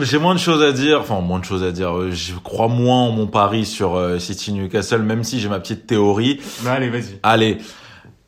J'ai 0.01 0.17
moins 0.17 0.33
de 0.35 0.41
choses 0.41 0.63
à 0.63 0.73
dire, 0.73 1.01
enfin 1.03 1.21
moins 1.21 1.39
de 1.39 1.45
choses 1.45 1.63
à 1.63 1.73
dire. 1.73 1.95
euh, 1.95 2.11
Je 2.11 2.33
crois 2.37 2.69
moins 2.69 3.03
en 3.03 3.11
mon 3.13 3.27
pari 3.27 3.67
sur 3.67 3.97
euh, 3.97 4.19
City 4.19 4.55
Newcastle, 4.55 5.03
même 5.03 5.25
si 5.25 5.41
j'ai 5.41 5.51
ma 5.51 5.61
petite 5.61 5.87
théorie. 5.87 6.41
Bah 6.63 6.73
allez, 6.73 6.89
vas-y. 6.89 7.19
Allez, 7.23 7.59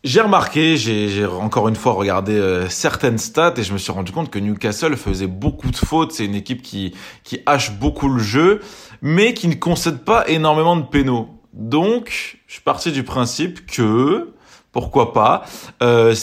J'ai 0.04 0.20
remarqué, 0.20 0.76
j'ai 0.76 1.24
encore 1.24 1.66
une 1.68 1.76
fois 1.76 1.94
regardé 1.94 2.32
euh, 2.34 2.68
certaines 2.68 3.16
stats 3.16 3.54
et 3.56 3.62
je 3.62 3.72
me 3.72 3.78
suis 3.78 3.90
rendu 3.90 4.12
compte 4.12 4.28
que 4.28 4.38
Newcastle 4.38 4.96
faisait 4.96 5.26
beaucoup 5.26 5.70
de 5.70 5.76
fautes. 5.76 6.12
C'est 6.12 6.26
une 6.26 6.34
équipe 6.34 6.60
qui 6.60 6.92
qui 7.22 7.40
hache 7.46 7.72
beaucoup 7.72 8.10
le 8.10 8.22
jeu, 8.22 8.60
mais 9.00 9.32
qui 9.32 9.48
ne 9.48 9.54
concède 9.54 10.04
pas 10.04 10.28
énormément 10.28 10.76
de 10.76 10.82
pénaux. 10.84 11.30
Donc, 11.54 12.36
je 12.46 12.52
suis 12.52 12.62
parti 12.62 12.92
du 12.92 13.02
principe 13.02 13.64
que 13.64 14.33
pourquoi 14.74 15.12
pas. 15.12 15.44
Euh, 15.82 16.14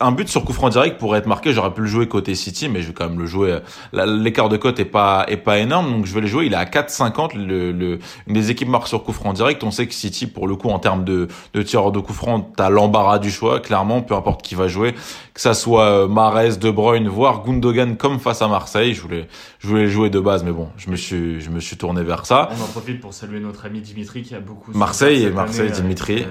un 0.00 0.12
but 0.12 0.28
sur 0.28 0.44
coup 0.44 0.54
franc 0.54 0.70
direct 0.70 0.98
pourrait 0.98 1.18
être 1.18 1.26
marqué. 1.26 1.52
J'aurais 1.52 1.72
pu 1.72 1.82
le 1.82 1.86
jouer 1.86 2.08
côté 2.08 2.34
City, 2.34 2.68
mais 2.68 2.80
je 2.80 2.88
vais 2.88 2.94
quand 2.94 3.08
même 3.08 3.18
le 3.18 3.26
jouer. 3.26 3.58
L'écart 3.92 4.48
de 4.48 4.56
cote 4.56 4.80
est 4.80 4.86
pas 4.86 5.26
est 5.28 5.36
pas 5.36 5.58
énorme, 5.58 5.90
donc 5.90 6.06
je 6.06 6.14
vais 6.14 6.22
le 6.22 6.26
jouer. 6.26 6.46
Il 6.46 6.54
est 6.54 6.56
à 6.56 6.64
4,50. 6.64 7.36
Le, 7.36 7.70
le, 7.70 7.98
une 8.26 8.34
des 8.34 8.50
équipes 8.50 8.68
marque 8.68 8.88
sur 8.88 9.04
coup 9.04 9.12
franc 9.12 9.34
direct. 9.34 9.62
On 9.62 9.70
sait 9.70 9.86
que 9.86 9.92
City, 9.92 10.26
pour 10.26 10.48
le 10.48 10.56
coup, 10.56 10.70
en 10.70 10.78
termes 10.78 11.04
de 11.04 11.28
de 11.52 11.62
tireur 11.62 11.92
de 11.92 12.00
coup 12.00 12.14
franc, 12.14 12.40
t'as 12.56 12.70
l'embarras 12.70 13.18
du 13.18 13.30
choix. 13.30 13.60
Clairement, 13.60 14.00
peu 14.00 14.14
importe 14.14 14.42
qui 14.42 14.54
va 14.54 14.68
jouer, 14.68 14.94
que 15.34 15.40
ça 15.40 15.52
soit 15.52 15.84
euh, 15.84 16.08
Mares, 16.08 16.56
De 16.56 16.70
Bruyne, 16.70 17.08
voire 17.08 17.44
Gundogan, 17.44 17.96
comme 17.96 18.18
face 18.18 18.40
à 18.40 18.48
Marseille. 18.48 18.94
Je 18.94 19.02
voulais 19.02 19.28
je 19.58 19.68
voulais 19.68 19.82
le 19.82 19.90
jouer 19.90 20.08
de 20.08 20.20
base, 20.20 20.44
mais 20.44 20.52
bon, 20.52 20.68
je 20.78 20.90
me 20.90 20.96
suis 20.96 21.42
je 21.42 21.50
me 21.50 21.60
suis 21.60 21.76
tourné 21.76 22.02
vers 22.02 22.24
ça. 22.24 22.48
On 22.58 22.64
en 22.64 22.68
profite 22.68 23.02
pour 23.02 23.12
saluer 23.12 23.40
notre 23.40 23.66
ami 23.66 23.80
Dimitri 23.82 24.22
qui 24.22 24.34
a 24.34 24.40
beaucoup. 24.40 24.72
Marseille 24.72 25.24
et 25.24 25.30
Marseille, 25.30 25.70
Dimitri, 25.70 26.24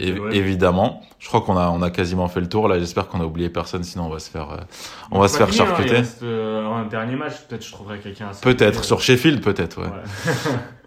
euh, 0.00 0.30
évidemment 0.30 1.02
je 1.18 1.26
crois 1.26 1.40
qu'on 1.40 1.56
a 1.56 1.68
on 1.70 1.82
a 1.82 1.90
quasiment 1.90 2.28
fait 2.28 2.40
le 2.40 2.48
tour 2.48 2.68
là. 2.68 2.78
J'espère 2.78 3.08
qu'on 3.08 3.20
a 3.20 3.24
oublié 3.24 3.48
personne, 3.48 3.82
sinon 3.82 4.06
on 4.06 4.08
va 4.10 4.18
se 4.18 4.30
faire 4.30 4.50
euh, 4.52 4.62
on 5.10 5.18
va 5.20 5.28
se 5.28 5.36
faire 5.36 5.52
charcuter. 5.52 5.98
Hein, 5.98 6.04
euh, 6.22 6.64
un 6.66 6.86
dernier 6.86 7.16
match, 7.16 7.32
peut-être 7.48 7.66
je 7.66 7.72
trouverai 7.72 7.98
quelqu'un. 7.98 8.30
Peut-être 8.40 8.84
sur 8.84 9.00
Sheffield, 9.00 9.40
peut-être. 9.40 9.80
Ouais. 9.80 9.88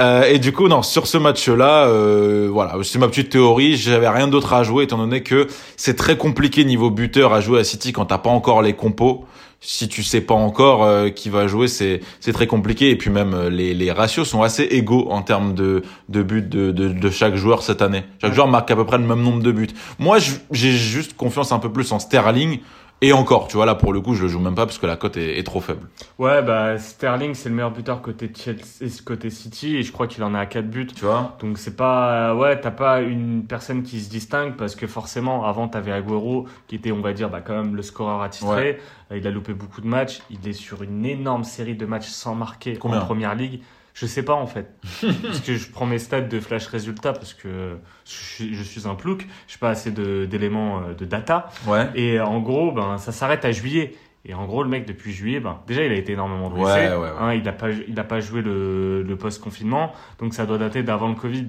euh, 0.02 0.24
et 0.24 0.40
du 0.40 0.54
coup, 0.54 0.68
non, 0.68 0.84
sur 0.84 1.08
ce 1.08 1.18
match-là, 1.18 1.86
euh, 1.88 2.50
voilà, 2.52 2.76
c'est 2.84 3.00
ma 3.00 3.08
petite 3.08 3.30
théorie. 3.30 3.76
J'avais 3.76 4.10
rien 4.10 4.28
d'autre 4.28 4.54
à 4.54 4.64
jouer 4.64 4.86
étant 4.86 4.98
donné 4.98 5.22
que 5.22 5.48
c'est 5.76 5.96
très 5.96 6.18
compliqué 6.18 6.64
niveau 6.64 6.90
buteur 6.90 7.34
à 7.34 7.42
jouer 7.42 7.60
à 7.60 7.64
City 7.64 7.92
quand 7.92 8.06
t'as 8.06 8.18
pas 8.18 8.30
encore 8.30 8.62
les 8.62 8.74
compos 8.74 9.26
si 9.64 9.88
tu 9.88 10.02
sais 10.02 10.22
pas 10.22 10.34
encore 10.34 10.84
euh, 10.84 11.10
qui 11.10 11.30
va 11.30 11.48
jouer, 11.48 11.68
c'est 11.68 12.02
c'est 12.20 12.34
très 12.34 12.48
compliqué. 12.48 12.90
Et 12.90 12.96
puis 12.98 13.12
même 13.12 13.34
euh, 13.34 13.50
les, 13.50 13.74
les 13.74 13.92
ratios 13.92 14.28
sont 14.28 14.42
assez 14.42 14.64
égaux 14.64 15.08
en 15.12 15.22
termes 15.22 15.54
de 15.54 15.84
de 16.10 16.24
buts 16.24 16.42
de, 16.42 16.72
de, 16.72 16.90
de 16.90 17.10
chaque 17.10 17.36
joueur 17.36 17.62
cette 17.62 17.82
année. 17.84 18.04
Chaque 18.20 18.34
joueur 18.34 18.48
marque 18.48 18.72
à 18.72 18.76
peu 18.76 18.86
près 18.86 18.98
le 18.98 19.06
même 19.06 19.22
nombre 19.22 19.44
de 19.44 19.52
buts. 19.52 19.70
Moi, 20.00 20.18
j'ai 20.52 20.72
juste 20.72 21.16
confiance 21.16 21.52
un 21.52 21.60
peu 21.60 21.72
plus 21.72 21.92
en 21.92 22.00
Sterling 22.00 22.60
et 23.04 23.14
encore, 23.14 23.48
tu 23.48 23.58
vois, 23.58 23.66
là, 23.66 23.74
pour 23.74 23.94
le 23.94 24.02
coup, 24.02 24.14
je 24.14 24.24
le 24.24 24.28
joue 24.28 24.40
même 24.40 24.54
pas 24.54 24.66
parce 24.66 24.78
que 24.78 24.86
la 24.86 24.96
cote 24.96 25.18
est, 25.18 25.40
est, 25.40 25.44
trop 25.44 25.60
faible. 25.60 25.88
Ouais, 26.20 26.44
bah, 26.44 26.78
Sterling, 26.78 27.34
c'est 27.34 27.50
le 27.50 27.56
meilleur 27.56 27.72
buteur 27.72 28.02
côté 28.02 28.32
Chelsea, 28.32 29.02
côté 29.04 29.32
City, 29.32 29.78
et 29.78 29.84
je 29.84 29.92
crois 29.92 30.06
qu'il 30.06 30.24
en 30.24 30.36
a 30.36 30.40
à 30.40 30.46
4 30.46 30.70
buts. 30.70 30.88
Tu 30.96 31.06
vois? 31.06 31.36
Donc, 31.40 31.58
c'est 31.58 31.76
pas, 31.76 32.36
ouais, 32.36 32.60
t'as 32.62 32.70
pas 32.70 33.02
une 33.02 33.46
personne 33.46 33.82
qui 33.82 34.00
se 34.00 34.10
distingue 34.10 34.56
parce 34.56 34.76
que 34.76 34.86
forcément, 34.86 35.46
avant, 35.46 35.68
t'avais 35.68 35.92
Aguero, 35.92 36.46
qui 36.68 36.76
était, 36.76 36.92
on 36.92 37.02
va 37.02 37.14
dire, 37.14 37.30
bah, 37.30 37.42
quand 37.42 37.56
même 37.56 37.76
le 37.76 37.82
scoreur 37.82 38.22
attitré. 38.22 38.80
Il 39.14 39.26
a 39.28 39.32
loupé 39.32 39.54
beaucoup 39.54 39.82
de 39.82 39.88
matchs. 39.88 40.22
Il 40.30 40.48
est 40.48 40.54
sur 40.54 40.84
une 40.84 41.06
énorme 41.06 41.44
série 41.44 41.76
de 41.76 41.86
matchs 41.86 42.08
sans 42.08 42.36
marquer 42.36 42.78
en 42.82 43.00
première 43.00 43.36
ligue. 43.36 43.62
Je 43.94 44.06
sais 44.06 44.24
pas 44.24 44.34
en 44.34 44.48
fait. 44.48 44.74
parce 45.24 45.42
que 45.42 45.56
je 45.56 45.70
prends 45.70 45.86
mes 45.86 46.00
stats 46.00 46.22
de 46.22 46.40
flash 46.40 46.68
résultats 46.68 47.14
parce 47.14 47.34
que 47.34 47.78
je 48.06 48.64
suis, 48.64 48.88
un 48.88 48.96
plouc, 48.96 49.28
je 49.48 49.56
n'ai 49.56 49.60
pas 49.60 49.70
assez 49.70 49.92
d'éléments 49.92 50.82
de, 50.82 50.86
euh, 50.86 50.94
de, 50.94 51.06
data. 51.06 51.50
Ouais. 51.68 51.90
Et 51.96 52.20
en 52.20 52.40
gros, 52.40 52.72
ben, 52.72 52.98
ça 52.98 53.12
s'arrête 53.12 53.46
à 53.46 53.52
juillet. 53.52 53.96
Et 54.24 54.34
en 54.36 54.46
gros, 54.46 54.62
le 54.62 54.70
mec, 54.70 54.86
depuis 54.86 55.12
juillet, 55.12 55.40
ben, 55.40 55.60
déjà, 55.68 55.84
il 55.84 55.92
a 55.92 55.96
été 55.96 56.14
énormément 56.14 56.50
blessé. 56.50 56.66
Ouais, 56.66 56.96
ouais, 56.96 57.10
hein, 57.20 57.34
il 57.34 57.44
n'a 57.44 57.54
pas, 57.54 57.72
il 57.72 58.00
a 58.00 58.04
pas 58.04 58.20
joué 58.20 58.42
le, 58.42 59.02
le 59.02 59.16
post-confinement. 59.16 59.94
Donc, 60.20 60.34
ça 60.36 60.46
doit 60.46 60.60
dater 60.60 60.84
d'avant 60.84 61.10
le 61.10 61.16
Covid. 61.16 61.48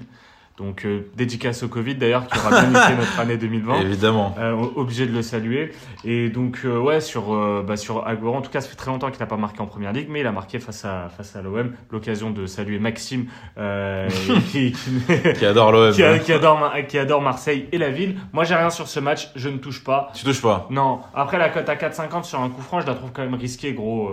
Donc 0.57 0.85
euh, 0.85 1.09
dédicace 1.15 1.63
au 1.63 1.67
Covid 1.67 1.95
d'ailleurs 1.95 2.27
qui 2.27 2.37
aura 2.37 2.61
bien 2.61 2.83
été 2.85 2.95
notre 2.95 3.19
année 3.19 3.37
2020. 3.37 3.81
Évidemment. 3.81 4.35
Euh, 4.37 4.51
obligé 4.75 5.07
de 5.07 5.11
le 5.11 5.23
saluer. 5.23 5.71
Et 6.05 6.29
donc 6.29 6.59
euh, 6.63 6.77
ouais 6.77 7.01
sur 7.01 7.33
euh, 7.33 7.63
bah, 7.67 7.75
sur 7.75 8.05
Agüero 8.05 8.35
en 8.35 8.41
tout 8.41 8.51
cas 8.51 8.61
ça 8.61 8.69
fait 8.69 8.75
très 8.75 8.91
longtemps 8.91 9.09
qu'il 9.09 9.19
n'a 9.19 9.25
pas 9.25 9.37
marqué 9.37 9.61
en 9.61 9.65
première 9.65 9.91
ligue 9.93 10.07
mais 10.09 10.19
il 10.19 10.27
a 10.27 10.31
marqué 10.31 10.59
face 10.59 10.85
à 10.85 11.09
face 11.09 11.35
à 11.35 11.41
l'OM. 11.41 11.73
L'occasion 11.89 12.29
de 12.29 12.45
saluer 12.45 12.77
Maxime 12.77 13.25
qui, 14.51 14.73
qui, 14.73 15.45
adore 15.45 15.71
l'OM. 15.71 15.91
Qui, 15.91 16.03
qui, 16.23 16.33
adore 16.33 16.71
qui 16.87 16.99
adore 16.99 17.21
Marseille 17.21 17.67
et 17.71 17.79
la 17.79 17.89
ville. 17.89 18.17
Moi 18.31 18.43
j'ai 18.43 18.55
rien 18.55 18.69
sur 18.69 18.87
ce 18.87 18.99
match, 18.99 19.31
je 19.35 19.49
ne 19.49 19.57
touche 19.57 19.83
pas. 19.83 20.11
Tu 20.13 20.23
touches 20.23 20.41
pas. 20.41 20.67
Non. 20.69 20.99
Après 21.15 21.39
la 21.39 21.49
cote 21.49 21.67
à 21.67 21.75
4,50 21.75 22.25
sur 22.25 22.39
un 22.39 22.49
coup 22.49 22.61
franc 22.61 22.79
je 22.79 22.85
la 22.85 22.93
trouve 22.93 23.11
quand 23.11 23.23
même 23.23 23.33
risquée 23.33 23.73
gros. 23.73 24.11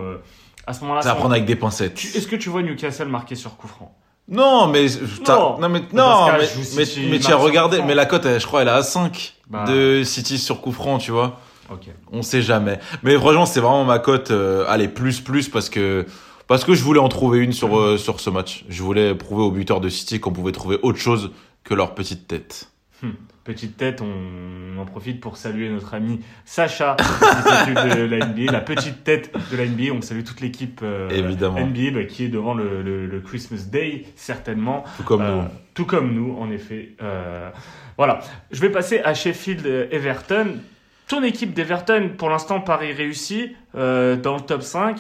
à 0.67 0.73
ce 0.73 0.81
moment-là. 0.83 1.03
Ça 1.03 1.11
va 1.11 1.17
prendre 1.17 1.35
avec 1.35 1.45
des 1.45 1.57
pincettes. 1.57 1.99
Est-ce 1.99 2.27
que 2.27 2.37
tu 2.37 2.49
vois 2.49 2.63
Newcastle 2.63 3.09
marquer 3.09 3.35
sur 3.35 3.59
coup 3.59 3.69
franc? 3.69 3.95
Non, 4.31 4.69
mais 4.69 4.87
non, 5.27 5.59
non 5.61 5.69
mais 5.69 5.83
non, 5.93 6.27
mais, 6.39 6.49
mais, 6.77 6.85
mais 7.11 7.19
tu 7.19 7.33
as 7.33 7.37
regardé, 7.37 7.83
mais 7.83 7.95
la 7.95 8.07
cote, 8.07 8.27
je 8.39 8.47
crois, 8.47 8.63
elle 8.63 8.69
est 8.69 8.73
à 8.73 8.83
5 8.83 9.35
bah. 9.49 9.65
de 9.65 10.03
City 10.05 10.39
sur 10.39 10.61
coup 10.61 10.71
franc, 10.71 10.99
tu 10.99 11.11
vois. 11.11 11.41
Ok. 11.71 11.89
On 12.13 12.23
sait 12.23 12.43
jamais. 12.43 12.79
Mais 13.03 13.17
franchement, 13.17 13.47
c'est 13.47 13.61
vraiment 13.61 13.85
ma 13.85 13.99
cote. 13.99 14.31
Euh, 14.31 14.65
allez, 14.69 14.89
plus 14.89 15.21
plus 15.21 15.49
parce 15.49 15.69
que 15.69 16.07
parce 16.47 16.65
que 16.65 16.75
je 16.75 16.83
voulais 16.83 17.01
en 17.01 17.09
trouver 17.09 17.39
une 17.39 17.53
sur 17.53 17.79
euh, 17.79 17.97
sur 17.97 18.21
ce 18.21 18.31
match. 18.31 18.65
Je 18.69 18.83
voulais 18.83 19.15
prouver 19.15 19.43
aux 19.43 19.51
buteurs 19.51 19.81
de 19.81 19.89
City 19.89 20.21
qu'on 20.21 20.33
pouvait 20.33 20.53
trouver 20.53 20.79
autre 20.83 20.99
chose 20.99 21.31
que 21.65 21.75
leur 21.75 21.95
petite 21.95 22.27
tête. 22.27 22.71
Hmm. 23.03 23.11
Petite 23.51 23.77
tête, 23.77 24.01
on 24.01 24.79
en 24.79 24.85
profite 24.85 25.21
pour 25.21 25.37
saluer 25.37 25.71
notre 25.71 25.93
ami 25.95 26.21
Sacha, 26.45 26.97
qui 27.65 27.73
de 27.73 28.05
la 28.05 28.25
NBA, 28.25 28.53
la 28.53 28.61
petite 28.61 29.03
tête 29.03 29.35
de 29.51 29.57
la 29.57 29.67
NBA. 29.67 29.93
On 29.93 30.03
salue 30.03 30.23
toute 30.23 30.41
l'équipe 30.41 30.83
euh, 30.85 31.11
NBA 31.11 31.91
bah, 31.91 32.05
qui 32.05 32.27
est 32.27 32.29
devant 32.29 32.55
le, 32.55 32.81
le, 32.81 33.21
Christmas 33.21 33.65
Day, 33.69 34.05
certainement. 34.15 34.85
Tout 34.99 35.03
comme 35.03 35.23
nous. 35.23 35.41
Euh, 35.41 35.45
tout 35.75 35.85
comme 35.85 36.15
nous, 36.15 36.37
en 36.39 36.49
effet. 36.53 36.91
Euh, 37.03 37.51
voilà. 37.97 38.21
Je 38.53 38.61
vais 38.61 38.71
passer 38.71 39.01
à 39.01 39.15
Sheffield 39.15 39.67
Everton. 39.91 40.59
Ton 41.09 41.25
équipe 41.25 41.53
d'Everton, 41.53 42.13
pour 42.17 42.31
l'instant, 42.31 42.61
Paris 42.61 42.93
réussi 42.93 43.57
dans 43.75 44.37
le 44.37 44.47
top 44.47 44.63
5. 44.63 44.97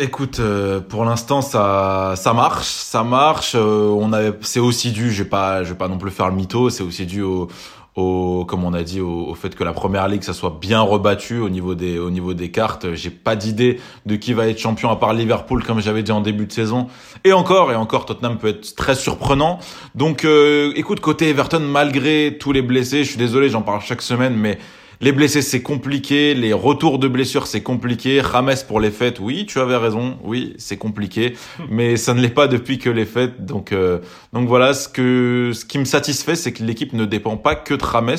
Écoute, 0.00 0.38
euh, 0.38 0.78
pour 0.78 1.04
l'instant 1.04 1.42
ça 1.42 2.12
ça 2.14 2.32
marche, 2.32 2.68
ça 2.68 3.02
marche. 3.02 3.56
Euh, 3.56 3.88
on 3.88 4.12
avait, 4.12 4.32
c'est 4.42 4.60
aussi 4.60 4.92
dû, 4.92 5.10
je 5.10 5.24
vais 5.24 5.28
pas, 5.28 5.64
je 5.64 5.70
vais 5.70 5.78
pas 5.78 5.88
non 5.88 5.98
plus 5.98 6.12
faire 6.12 6.28
le 6.28 6.36
mytho, 6.36 6.70
c'est 6.70 6.84
aussi 6.84 7.04
dû 7.04 7.22
au, 7.22 7.48
au, 7.96 8.44
comme 8.46 8.62
on 8.62 8.74
a 8.74 8.84
dit, 8.84 9.00
au, 9.00 9.34
fait 9.34 9.56
que 9.56 9.64
la 9.64 9.72
première 9.72 10.06
ligue 10.06 10.22
ça 10.22 10.34
soit 10.34 10.56
bien 10.60 10.80
rebattu 10.80 11.40
au 11.40 11.48
niveau 11.48 11.74
des 11.74 11.98
au 11.98 12.10
niveau 12.10 12.32
des 12.32 12.52
cartes. 12.52 12.94
J'ai 12.94 13.10
pas 13.10 13.34
d'idée 13.34 13.80
de 14.06 14.14
qui 14.14 14.34
va 14.34 14.46
être 14.46 14.60
champion 14.60 14.88
à 14.90 14.94
part 14.94 15.14
Liverpool 15.14 15.64
comme 15.64 15.80
j'avais 15.80 16.04
dit 16.04 16.12
en 16.12 16.20
début 16.20 16.46
de 16.46 16.52
saison. 16.52 16.86
Et 17.24 17.32
encore 17.32 17.72
et 17.72 17.74
encore, 17.74 18.06
Tottenham 18.06 18.38
peut 18.38 18.48
être 18.48 18.76
très 18.76 18.94
surprenant. 18.94 19.58
Donc, 19.96 20.24
euh, 20.24 20.72
écoute, 20.76 21.00
côté 21.00 21.28
Everton, 21.28 21.58
malgré 21.58 22.36
tous 22.38 22.52
les 22.52 22.62
blessés, 22.62 23.02
je 23.02 23.08
suis 23.08 23.18
désolé, 23.18 23.48
j'en 23.48 23.62
parle 23.62 23.80
chaque 23.80 24.02
semaine, 24.02 24.36
mais 24.36 24.58
les 25.00 25.12
blessés, 25.12 25.42
c'est 25.42 25.62
compliqué. 25.62 26.34
Les 26.34 26.52
retours 26.52 26.98
de 26.98 27.06
blessures, 27.06 27.46
c'est 27.46 27.62
compliqué. 27.62 28.20
Rames 28.20 28.54
pour 28.66 28.80
les 28.80 28.90
fêtes, 28.90 29.20
oui, 29.20 29.46
tu 29.46 29.60
avais 29.60 29.76
raison. 29.76 30.18
Oui, 30.24 30.54
c'est 30.58 30.76
compliqué. 30.76 31.34
Mais 31.70 31.96
ça 31.96 32.14
ne 32.14 32.20
l'est 32.20 32.28
pas 32.28 32.48
depuis 32.48 32.78
que 32.78 32.90
les 32.90 33.04
fêtes. 33.04 33.44
Donc, 33.44 33.70
euh, 33.70 34.00
donc 34.32 34.48
voilà, 34.48 34.74
ce 34.74 34.88
que, 34.88 35.52
ce 35.54 35.64
qui 35.64 35.78
me 35.78 35.84
satisfait, 35.84 36.34
c'est 36.34 36.52
que 36.52 36.64
l'équipe 36.64 36.92
ne 36.94 37.04
dépend 37.04 37.36
pas 37.36 37.54
que 37.54 37.74
de 37.74 37.84
Rames. 37.84 38.16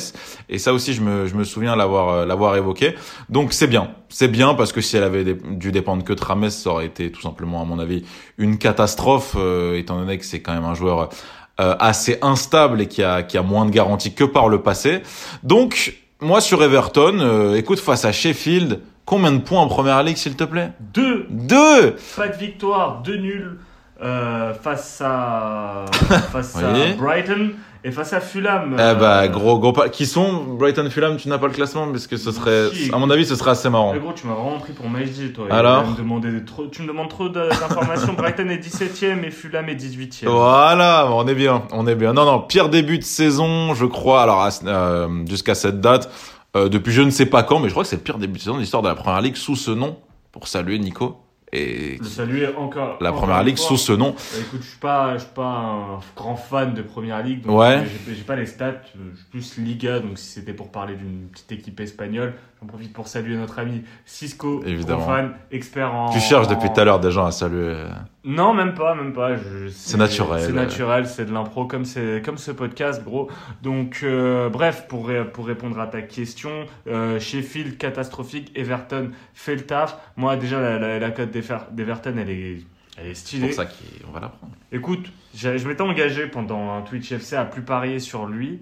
Et 0.48 0.58
ça 0.58 0.72
aussi, 0.72 0.94
je 0.94 1.02
me, 1.02 1.26
je 1.26 1.34
me 1.34 1.44
souviens 1.44 1.76
l'avoir, 1.76 2.08
euh, 2.08 2.26
l'avoir 2.26 2.56
évoqué. 2.56 2.94
Donc 3.28 3.52
c'est 3.52 3.66
bien. 3.66 3.90
C'est 4.08 4.28
bien 4.28 4.54
parce 4.54 4.72
que 4.72 4.80
si 4.80 4.96
elle 4.96 5.04
avait 5.04 5.36
dû 5.50 5.72
dépendre 5.72 6.02
que 6.02 6.14
de 6.14 6.24
Rames, 6.24 6.48
ça 6.48 6.70
aurait 6.70 6.86
été 6.86 7.12
tout 7.12 7.20
simplement, 7.20 7.60
à 7.60 7.66
mon 7.66 7.78
avis, 7.78 8.04
une 8.38 8.56
catastrophe, 8.56 9.36
euh, 9.38 9.76
étant 9.76 9.98
donné 9.98 10.16
que 10.16 10.24
c'est 10.24 10.40
quand 10.40 10.54
même 10.54 10.64
un 10.64 10.74
joueur 10.74 11.10
assez 11.58 12.16
instable 12.22 12.80
et 12.80 12.86
qui 12.86 13.02
a, 13.02 13.22
qui 13.22 13.36
a 13.36 13.42
moins 13.42 13.66
de 13.66 13.70
garanties 13.70 14.14
que 14.14 14.24
par 14.24 14.48
le 14.48 14.62
passé. 14.62 15.02
Donc, 15.42 15.99
moi, 16.20 16.40
sur 16.40 16.62
Everton, 16.62 17.18
euh, 17.20 17.54
écoute, 17.56 17.80
face 17.80 18.04
à 18.04 18.12
Sheffield, 18.12 18.80
combien 19.04 19.32
de 19.32 19.38
points 19.38 19.60
en 19.60 19.68
première 19.68 20.02
ligue, 20.02 20.16
s'il 20.16 20.36
te 20.36 20.44
plaît? 20.44 20.72
Deux. 20.80 21.26
Deux 21.30 21.96
Pas 22.16 22.28
de 22.28 22.36
victoire, 22.36 23.02
deux 23.02 23.16
nuls 23.16 23.58
euh, 24.02 24.54
face 24.54 25.02
à, 25.04 25.86
face 26.32 26.56
à 26.56 26.72
Brighton. 26.98 27.50
Et 27.82 27.90
face 27.92 28.12
à 28.12 28.20
Fulham. 28.20 28.74
Eh 28.74 28.98
bah, 28.98 29.26
gros, 29.28 29.58
gros 29.58 29.72
pas. 29.72 29.88
Qui 29.88 30.04
sont 30.04 30.44
Brighton 30.58 30.88
Fulham 30.90 31.16
Tu 31.16 31.28
n'as 31.28 31.38
pas 31.38 31.46
le 31.46 31.54
classement 31.54 31.90
parce 31.90 32.06
que 32.06 32.18
ce 32.18 32.30
serait, 32.30 32.68
à 32.92 32.98
mon 32.98 33.08
avis, 33.08 33.24
ce 33.24 33.36
serait 33.36 33.52
assez 33.52 33.70
marrant. 33.70 33.92
Mais 33.94 34.00
gros, 34.00 34.12
tu 34.12 34.26
m'as 34.26 34.34
vraiment 34.34 34.58
pris 34.58 34.72
pour 34.74 34.88
Majdi, 34.88 35.32
toi. 35.32 35.46
Alors 35.50 35.86
me 35.86 36.44
trop, 36.44 36.66
Tu 36.66 36.82
me 36.82 36.88
demandes 36.88 37.08
trop 37.08 37.28
d'informations. 37.28 38.12
Brighton 38.12 38.48
est 38.50 38.58
17ème 38.58 39.24
et 39.24 39.30
Fulham 39.30 39.68
est 39.68 39.76
18ème. 39.76 40.28
Voilà, 40.28 41.08
on 41.10 41.26
est 41.26 41.34
bien, 41.34 41.62
on 41.72 41.86
est 41.86 41.94
bien. 41.94 42.12
Non, 42.12 42.26
non, 42.26 42.40
pire 42.40 42.68
début 42.68 42.98
de 42.98 43.04
saison, 43.04 43.74
je 43.74 43.86
crois. 43.86 44.22
Alors, 44.22 44.46
euh, 44.66 45.08
jusqu'à 45.26 45.54
cette 45.54 45.80
date, 45.80 46.10
euh, 46.56 46.68
depuis 46.68 46.92
je 46.92 47.02
ne 47.02 47.10
sais 47.10 47.26
pas 47.26 47.42
quand, 47.42 47.60
mais 47.60 47.68
je 47.68 47.72
crois 47.72 47.84
que 47.84 47.88
c'est 47.88 47.96
le 47.96 48.02
pire 48.02 48.18
début 48.18 48.34
de 48.34 48.42
saison 48.42 48.56
de 48.56 48.60
l'histoire 48.60 48.82
de 48.82 48.88
la 48.88 48.94
Première 48.94 49.22
Ligue 49.22 49.36
sous 49.36 49.56
ce 49.56 49.70
nom. 49.70 49.96
Pour 50.32 50.48
saluer 50.48 50.78
Nico 50.78 51.16
et 51.52 51.98
le 51.98 52.04
saluer 52.04 52.46
encore 52.56 52.98
la 53.00 53.12
première 53.12 53.42
ligue 53.42 53.58
sous 53.58 53.76
ce 53.76 53.92
nom. 53.92 54.10
Bah, 54.10 54.38
écoute, 54.40 54.60
je 54.62 54.68
suis 54.68 54.78
pas, 54.78 55.14
je 55.14 55.24
suis 55.24 55.34
pas 55.34 55.42
un 55.42 56.00
grand 56.16 56.36
fan 56.36 56.74
de 56.74 56.82
première 56.82 57.22
ligue, 57.22 57.42
donc 57.42 57.58
ouais. 57.58 57.84
j'ai 58.06 58.22
pas 58.22 58.36
les 58.36 58.46
stats. 58.46 58.82
Je 58.94 59.16
suis 59.16 59.26
plus 59.30 59.58
Liga, 59.58 60.00
donc 60.00 60.18
si 60.18 60.28
c'était 60.28 60.52
pour 60.52 60.70
parler 60.70 60.94
d'une 60.94 61.28
petite 61.28 61.52
équipe 61.52 61.80
espagnole, 61.80 62.34
J'en 62.60 62.66
profite 62.66 62.92
pour 62.92 63.08
saluer 63.08 63.36
notre 63.36 63.58
ami 63.58 63.82
Cisco, 64.04 64.62
Évidemment. 64.66 65.06
fan, 65.06 65.32
expert 65.50 65.94
en. 65.94 66.10
Tu 66.10 66.20
cherches 66.20 66.46
depuis 66.46 66.68
tout 66.70 66.78
à 66.80 66.84
l'heure 66.84 67.00
des 67.00 67.10
gens 67.10 67.24
à 67.24 67.30
saluer. 67.30 67.74
Non, 68.22 68.52
même 68.52 68.74
pas, 68.74 68.94
même 68.94 69.14
pas. 69.14 69.30
C'est 69.70 69.96
naturel. 69.96 70.42
C'est 70.44 70.52
naturel, 70.52 71.06
c'est 71.06 71.24
de 71.24 71.32
l'impro 71.32 71.64
comme, 71.64 71.86
c'est- 71.86 72.22
comme 72.22 72.36
ce 72.36 72.50
podcast, 72.50 73.02
gros. 73.02 73.30
Donc, 73.62 74.00
euh, 74.02 74.50
bref, 74.50 74.84
pour, 74.88 75.08
ré- 75.08 75.24
pour 75.24 75.46
répondre 75.46 75.80
à 75.80 75.86
ta 75.86 76.02
question, 76.02 76.50
euh, 76.86 77.18
Sheffield, 77.18 77.78
catastrophique. 77.78 78.52
Everton 78.54 79.10
fait 79.32 79.54
le 79.56 79.62
taf. 79.62 79.96
Moi, 80.18 80.36
déjà, 80.36 80.60
la, 80.60 80.78
la, 80.78 80.98
la 80.98 81.10
cote 81.12 81.30
d'Ever- 81.30 81.64
d'Everton, 81.72 82.14
elle 82.18 82.28
est, 82.28 82.58
elle 82.98 83.06
est 83.06 83.14
C'est 83.14 83.20
stylée. 83.20 83.46
pour 83.46 83.56
ça 83.56 83.64
qu'on 83.64 84.12
va 84.12 84.20
la 84.20 84.28
prendre. 84.28 84.52
Écoute, 84.70 85.10
je 85.34 85.66
m'étais 85.66 85.80
engagé 85.80 86.26
pendant 86.26 86.74
un 86.76 86.82
Twitch 86.82 87.10
FC 87.10 87.36
à 87.36 87.46
plus 87.46 87.62
parier 87.62 88.00
sur 88.00 88.26
lui, 88.26 88.60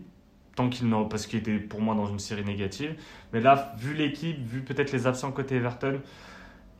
tant 0.58 0.68
qu'il 0.68 0.88
n'en, 0.88 1.04
parce 1.04 1.28
qu'il 1.28 1.38
était 1.38 1.58
pour 1.58 1.80
moi 1.80 1.94
dans 1.94 2.08
une 2.08 2.18
série 2.18 2.44
négative. 2.44 2.96
Mais 3.32 3.40
là, 3.40 3.74
vu 3.78 3.94
l'équipe, 3.94 4.44
vu 4.44 4.62
peut-être 4.62 4.90
les 4.90 5.06
absents 5.06 5.30
côté 5.30 5.54
Everton, 5.54 6.00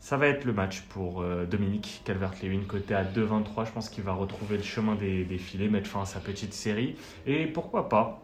ça 0.01 0.17
va 0.17 0.27
être 0.27 0.45
le 0.45 0.53
match 0.53 0.83
pour 0.89 1.23
euh, 1.23 1.47
Dominique 1.47 2.03
Calvert-Lewin, 2.05 2.65
côté 2.67 2.95
à 2.95 3.05
2,23. 3.05 3.67
Je 3.67 3.71
pense 3.71 3.89
qu'il 3.89 4.03
va 4.03 4.15
retrouver 4.15 4.57
le 4.57 4.65
chemin 4.65 4.97
des, 4.97 5.25
des 5.25 5.39
filets, 5.39 5.69
mettre 5.69 5.89
fin 5.89 6.03
à 6.03 6.07
sa 6.07 6.19
petite 6.19 6.55
série. 6.55 6.97
Et 7.25 7.47
pourquoi 7.47 7.89
pas 7.89 8.21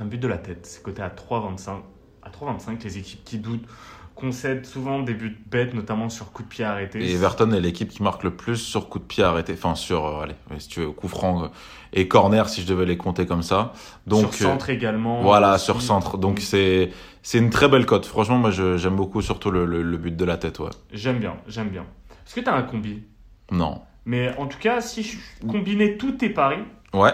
un 0.00 0.04
but 0.04 0.18
de 0.18 0.26
la 0.26 0.38
tête, 0.38 0.66
c'est 0.66 0.82
côté 0.82 1.00
à 1.00 1.10
3,25. 1.10 1.80
À 2.22 2.30
3,25, 2.30 2.82
les 2.82 2.98
équipes 2.98 3.24
qui 3.24 3.38
doutent 3.38 3.68
concèdent 4.16 4.66
souvent 4.66 5.00
des 5.00 5.14
buts 5.14 5.38
bêtes, 5.46 5.74
notamment 5.74 6.08
sur 6.08 6.32
coup 6.32 6.42
de 6.42 6.48
pied 6.48 6.64
arrêté. 6.64 6.98
Et 7.04 7.12
Everton 7.14 7.52
est 7.52 7.60
l'équipe 7.60 7.88
qui 7.88 8.02
marque 8.02 8.24
le 8.24 8.32
plus 8.34 8.56
sur 8.56 8.88
coup 8.88 8.98
de 8.98 9.04
pied 9.04 9.22
arrêté. 9.22 9.52
Enfin, 9.52 9.76
sur, 9.76 10.04
euh, 10.06 10.22
allez, 10.22 10.34
si 10.58 10.66
tu 10.68 10.80
veux, 10.80 10.90
coup 10.90 11.06
franc 11.06 11.44
euh, 11.44 11.48
et 11.92 12.08
corner, 12.08 12.48
si 12.48 12.62
je 12.62 12.66
devais 12.66 12.86
les 12.86 12.96
compter 12.96 13.26
comme 13.26 13.42
ça. 13.42 13.72
Donc, 14.08 14.34
sur 14.34 14.48
centre 14.48 14.70
également. 14.70 15.22
voilà, 15.22 15.54
aussi. 15.54 15.66
sur 15.66 15.80
centre. 15.82 16.18
Donc, 16.18 16.40
c'est, 16.40 16.90
c'est 17.22 17.38
une 17.38 17.50
très 17.50 17.68
belle 17.68 17.86
cote. 17.86 18.06
Franchement, 18.06 18.38
moi, 18.38 18.50
j'aime 18.50 18.96
beaucoup 18.96 19.22
surtout 19.22 19.50
le, 19.52 19.64
le, 19.66 19.82
le 19.82 19.96
but 19.98 20.16
de 20.16 20.24
la 20.24 20.36
tête, 20.38 20.58
ouais. 20.58 20.70
J'aime 20.92 21.18
bien, 21.20 21.36
j'aime 21.46 21.68
bien. 21.68 21.84
Est-ce 22.26 22.34
que 22.34 22.40
tu 22.40 22.48
as 22.48 22.54
un 22.54 22.62
combi? 22.62 23.04
Non. 23.52 23.82
Mais 24.06 24.34
en 24.38 24.46
tout 24.46 24.58
cas, 24.58 24.80
si 24.80 25.02
je 25.02 25.18
combinais 25.46 25.96
tous 25.98 26.12
tes 26.12 26.30
paris, 26.30 26.62
Ouais. 26.94 27.12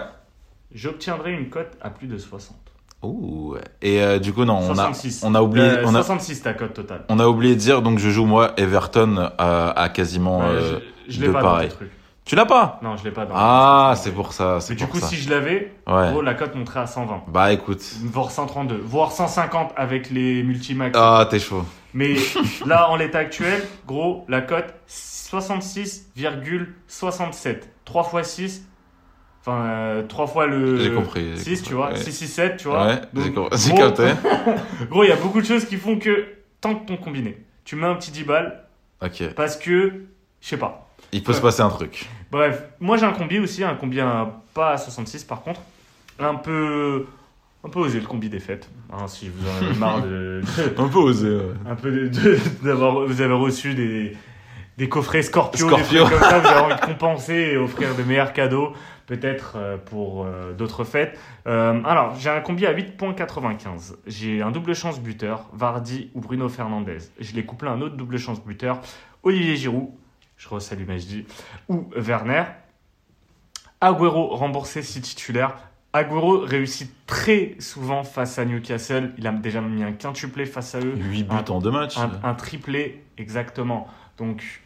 j'obtiendrais 0.73 1.33
une 1.33 1.49
cote 1.49 1.77
à 1.81 1.89
plus 1.89 2.07
de 2.07 2.17
60. 2.17 2.55
Ouh. 3.03 3.55
Et 3.81 4.01
euh, 4.01 4.19
du 4.19 4.31
coup, 4.33 4.45
non, 4.45 4.57
on 4.59 4.71
a, 4.71 4.75
66. 4.93 5.23
on 5.25 5.35
a 5.35 5.41
oublié, 5.41 5.65
Euh, 5.67 5.83
on 5.85 5.93
a, 5.95 6.03
66 6.03 6.41
ta 6.41 6.53
cote 6.53 6.73
totale. 6.73 7.03
on 7.09 7.19
a 7.19 7.27
oublié 7.27 7.55
de 7.55 7.59
dire, 7.59 7.81
donc 7.81 7.99
je 7.99 8.09
joue 8.09 8.25
moi 8.25 8.53
Everton 8.57 9.29
à, 9.37 9.69
à 9.79 9.89
quasiment. 9.89 10.39
Ouais, 10.39 10.45
euh, 10.45 10.79
je 11.07 11.13
je 11.15 11.21
l'ai 11.21 11.29
pas 11.31 11.41
pareil. 11.41 11.69
dans. 11.69 11.75
Tu 12.25 12.37
l'as 12.37 12.45
pas? 12.45 12.79
Non, 12.81 12.95
je 12.95 13.03
l'ai 13.03 13.11
pas 13.11 13.25
dans 13.25 13.33
Ah, 13.35 13.95
c'est 13.97 14.13
pour 14.13 14.31
ça. 14.31 14.59
Mais 14.69 14.75
du 14.75 14.87
coup, 14.87 14.97
ça. 15.01 15.07
si 15.07 15.17
je 15.17 15.29
l'avais, 15.29 15.73
Ouais. 15.85 16.09
gros, 16.11 16.21
la 16.21 16.33
cote 16.35 16.55
monterait 16.55 16.79
à 16.79 16.87
120. 16.87 17.23
Bah 17.27 17.51
écoute. 17.51 17.81
Voire 18.05 18.31
132, 18.31 18.79
voire 18.81 19.11
150 19.11 19.73
avec 19.75 20.09
les 20.09 20.41
multimax. 20.41 20.97
Ah, 20.97 21.27
t'es 21.29 21.39
chaud. 21.39 21.65
Mais 21.93 22.15
là, 22.65 22.89
en 22.89 22.95
l'état 22.95 23.19
actuel, 23.19 23.61
gros, 23.85 24.23
la 24.29 24.39
cote 24.39 24.73
66,67. 24.87 27.57
3 27.85 28.03
fois 28.03 28.23
6. 28.23 28.65
Enfin, 29.45 29.65
euh, 29.65 30.03
3 30.07 30.27
fois 30.27 30.47
le. 30.47 30.77
J'ai 30.77 30.93
compris. 30.93 31.31
j'ai 31.35 31.37
6, 31.37 31.49
compris. 31.49 31.61
tu 31.67 31.73
vois. 31.73 31.89
Ouais. 31.91 31.97
6, 31.97 32.11
6, 32.13 32.27
7, 32.27 32.57
tu 32.57 32.67
vois. 32.69 32.85
Ouais, 32.87 33.01
j'ai 33.57 33.73
capté. 33.73 34.11
Gros, 34.89 35.03
il 35.03 35.09
y 35.09 35.11
a 35.11 35.17
beaucoup 35.17 35.41
de 35.41 35.45
choses 35.45 35.65
qui 35.65 35.75
font 35.77 35.99
que 35.99 36.25
tente 36.61 36.85
ton 36.85 36.95
combiné. 36.97 37.37
Tu 37.65 37.75
mets 37.75 37.87
un 37.87 37.95
petit 37.95 38.11
10 38.11 38.23
balles 38.23 38.63
Ok. 39.03 39.33
parce 39.35 39.57
que, 39.57 39.91
je 40.41 40.47
sais 40.47 40.57
pas. 40.57 40.87
Il 41.11 41.21
peut 41.23 41.33
se 41.33 41.41
passer 41.41 41.61
un 41.61 41.69
truc. 41.69 42.07
Bref, 42.31 42.63
moi 42.79 42.97
j'ai 42.97 43.05
un 43.05 43.11
combi 43.11 43.37
aussi, 43.39 43.63
un 43.63 43.75
combi 43.75 43.99
à- 43.99 44.31
pas 44.53 44.71
à 44.71 44.77
66 44.77 45.23
par 45.25 45.41
contre. 45.41 45.61
Un 46.19 46.35
peu. 46.35 47.05
Un 47.65 47.69
peu 47.69 47.79
osé 47.79 47.99
le 47.99 48.05
combi 48.07 48.29
des 48.29 48.39
fêtes. 48.39 48.67
hein, 48.91 49.07
si 49.07 49.29
vous 49.29 49.47
en 49.47 49.65
avez 49.65 49.77
marre 49.77 50.01
de. 50.01 50.41
de- 50.41 50.73
Un 50.81 50.87
peu 50.87 50.97
osé. 50.99 51.29
ouais. 51.29 51.43
un 51.69 51.75
peu 51.75 51.91
de- 51.91 52.07
de- 52.07 52.39
d'avoir. 52.63 53.05
Vous 53.05 53.21
avez 53.21 53.33
reçu 53.33 53.73
des. 53.73 54.15
Des 54.77 54.89
coffrets 54.89 55.21
Scorpio, 55.21 55.67
Scorpio. 55.67 56.03
des 56.03 56.09
trucs 56.09 56.19
comme 56.19 56.29
ça, 56.29 56.39
vous 56.39 56.47
avez 56.47 56.59
envie 56.59 56.81
de 56.81 56.85
compenser 56.85 57.33
et 57.33 57.57
offrir 57.57 57.95
de 57.95 58.03
meilleurs 58.03 58.33
cadeaux, 58.33 58.73
peut-être 59.05 59.53
euh, 59.55 59.77
pour 59.77 60.25
euh, 60.25 60.53
d'autres 60.53 60.83
fêtes. 60.83 61.19
Euh, 61.45 61.83
alors, 61.83 62.15
j'ai 62.17 62.29
un 62.29 62.41
combi 62.41 62.65
à 62.65 62.73
8.95. 62.73 63.95
J'ai 64.07 64.41
un 64.41 64.49
double 64.49 64.73
chance 64.73 64.99
buteur, 64.99 65.47
Vardy 65.53 66.09
ou 66.15 66.21
Bruno 66.21 66.49
Fernandez. 66.49 66.97
Je 67.19 67.33
l'ai 67.35 67.45
couplé 67.45 67.69
à 67.69 67.73
un 67.73 67.81
autre 67.81 67.95
double 67.95 68.17
chance 68.17 68.43
buteur, 68.43 68.81
Olivier 69.21 69.55
Giroud, 69.55 69.89
je 70.37 70.49
resalue 70.49 70.85
Majdi, 70.85 71.25
ou 71.69 71.89
Werner. 71.95 72.45
Agüero 73.79 74.35
remboursé 74.35 74.81
si 74.81 75.01
titulaire. 75.01 75.55
Agüero 75.93 76.39
réussit 76.39 76.91
très 77.05 77.55
souvent 77.59 78.03
face 78.03 78.39
à 78.39 78.45
Newcastle. 78.45 79.13
Il 79.19 79.27
a 79.27 79.31
déjà 79.31 79.61
mis 79.61 79.83
un 79.83 79.91
quintuplé 79.91 80.45
face 80.47 80.73
à 80.75 80.79
eux. 80.79 80.95
8 80.95 81.23
buts 81.23 81.35
en 81.49 81.59
deux 81.59 81.69
matchs. 81.71 81.97
Un, 81.99 82.11
un 82.23 82.33
triplé, 82.33 83.03
exactement. 83.19 83.87
Donc, 84.17 84.61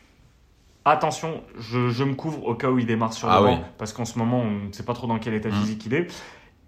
attention, 0.85 1.43
je, 1.59 1.89
je 1.89 2.03
me 2.05 2.13
couvre 2.15 2.45
au 2.45 2.55
cas 2.55 2.69
où 2.69 2.79
il 2.79 2.85
démarre 2.85 3.11
sur 3.13 3.29
Ah 3.29 3.39
le 3.41 3.45
oui. 3.45 3.51
banc, 3.55 3.65
parce 3.77 3.91
qu'en 3.91 4.05
ce 4.05 4.17
moment, 4.17 4.39
on 4.39 4.67
ne 4.67 4.71
sait 4.71 4.83
pas 4.85 4.93
trop 4.93 5.07
dans 5.07 5.19
quel 5.19 5.33
état 5.33 5.49
Mm. 5.49 5.53
physique 5.53 5.85
il 5.85 5.93
est. 5.95 6.07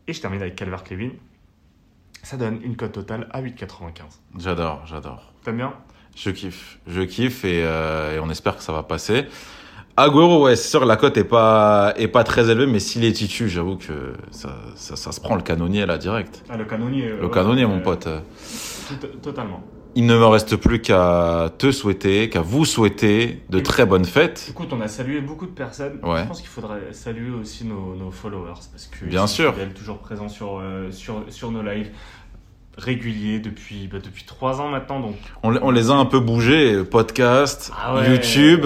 Et 0.07 0.13
je 0.13 0.19
termine 0.21 0.41
avec 0.41 0.55
Calvert-Lewin. 0.55 1.11
Ça 2.23 2.35
donne 2.35 2.59
une 2.61 2.75
cote 2.75 2.91
totale 2.91 3.29
à 3.31 3.41
8,95. 3.41 4.19
J'adore, 4.39 4.85
j'adore. 4.85 5.31
T'aimes 5.43 5.57
bien? 5.57 5.73
Je 6.17 6.31
kiffe. 6.31 6.79
Je 6.85 7.01
kiffe 7.03 7.45
et, 7.45 7.61
euh, 7.63 8.17
et 8.17 8.19
on 8.19 8.29
espère 8.29 8.57
que 8.57 8.63
ça 8.63 8.73
va 8.73 8.83
passer. 8.83 9.25
Agüero, 10.01 10.43
ouais, 10.45 10.55
c'est 10.55 10.69
sûr, 10.69 10.85
la 10.85 10.95
cote 10.95 11.17
est 11.17 11.23
pas, 11.25 11.93
est 11.97 12.07
pas 12.07 12.23
très 12.23 12.49
élevée, 12.49 12.67
mais 12.67 12.79
s'il 12.79 13.03
est 13.03 13.11
titu, 13.11 13.49
j'avoue 13.49 13.75
que 13.75 14.13
ça, 14.31 14.55
ça, 14.75 14.95
ça 14.95 15.11
se 15.11 15.19
prend 15.19 15.35
le 15.35 15.41
canonnier 15.41 15.85
là 15.85 15.97
direct. 15.97 16.43
ah, 16.49 16.55
Le 16.57 16.65
canonnier. 16.65 17.07
euh, 17.07 17.17
Le 17.21 17.25
ouais, 17.27 17.31
canonnier, 17.33 17.65
mon 17.65 17.79
euh, 17.79 17.83
pote. 17.83 18.07
tout- 18.87 19.07
totalement. 19.21 19.61
Il 19.95 20.05
ne 20.05 20.15
me 20.17 20.25
reste 20.25 20.55
plus 20.55 20.81
qu'à 20.81 21.49
te 21.57 21.71
souhaiter, 21.71 22.29
qu'à 22.29 22.41
vous 22.41 22.63
souhaiter 22.63 23.41
de 23.49 23.59
très 23.59 23.85
bonnes 23.85 24.05
fêtes. 24.05 24.45
Écoute, 24.49 24.69
on 24.71 24.79
a 24.81 24.87
salué 24.87 25.19
beaucoup 25.19 25.47
de 25.47 25.51
personnes. 25.51 25.99
Ouais. 26.03 26.21
Je 26.21 26.27
pense 26.27 26.39
qu'il 26.39 26.49
faudrait 26.49 26.93
saluer 26.93 27.31
aussi 27.31 27.65
nos, 27.65 27.95
nos 27.95 28.11
followers 28.11 28.53
parce 28.71 28.85
que 28.85 29.03
Bien 29.05 29.23
ils 29.23 29.27
sont 29.27 29.33
sûr. 29.35 29.53
fidèles, 29.53 29.73
toujours 29.73 29.97
présents 29.97 30.29
sur, 30.29 30.59
euh, 30.59 30.91
sur, 30.91 31.23
sur 31.29 31.51
nos 31.51 31.63
lives 31.63 31.89
réguliers 32.77 33.39
depuis, 33.39 33.87
bah, 33.91 33.97
depuis 34.01 34.23
trois 34.23 34.61
ans 34.61 34.69
maintenant. 34.69 34.99
Donc, 34.99 35.15
On, 35.43 35.49
les- 35.49 35.59
on 35.61 35.71
les 35.71 35.89
a 35.89 35.95
un 35.95 36.05
peu 36.05 36.19
bougés, 36.19 36.83
podcast, 36.85 37.71
Ah 37.77 37.95
ouais. 37.95 38.09
YouTube. 38.11 38.65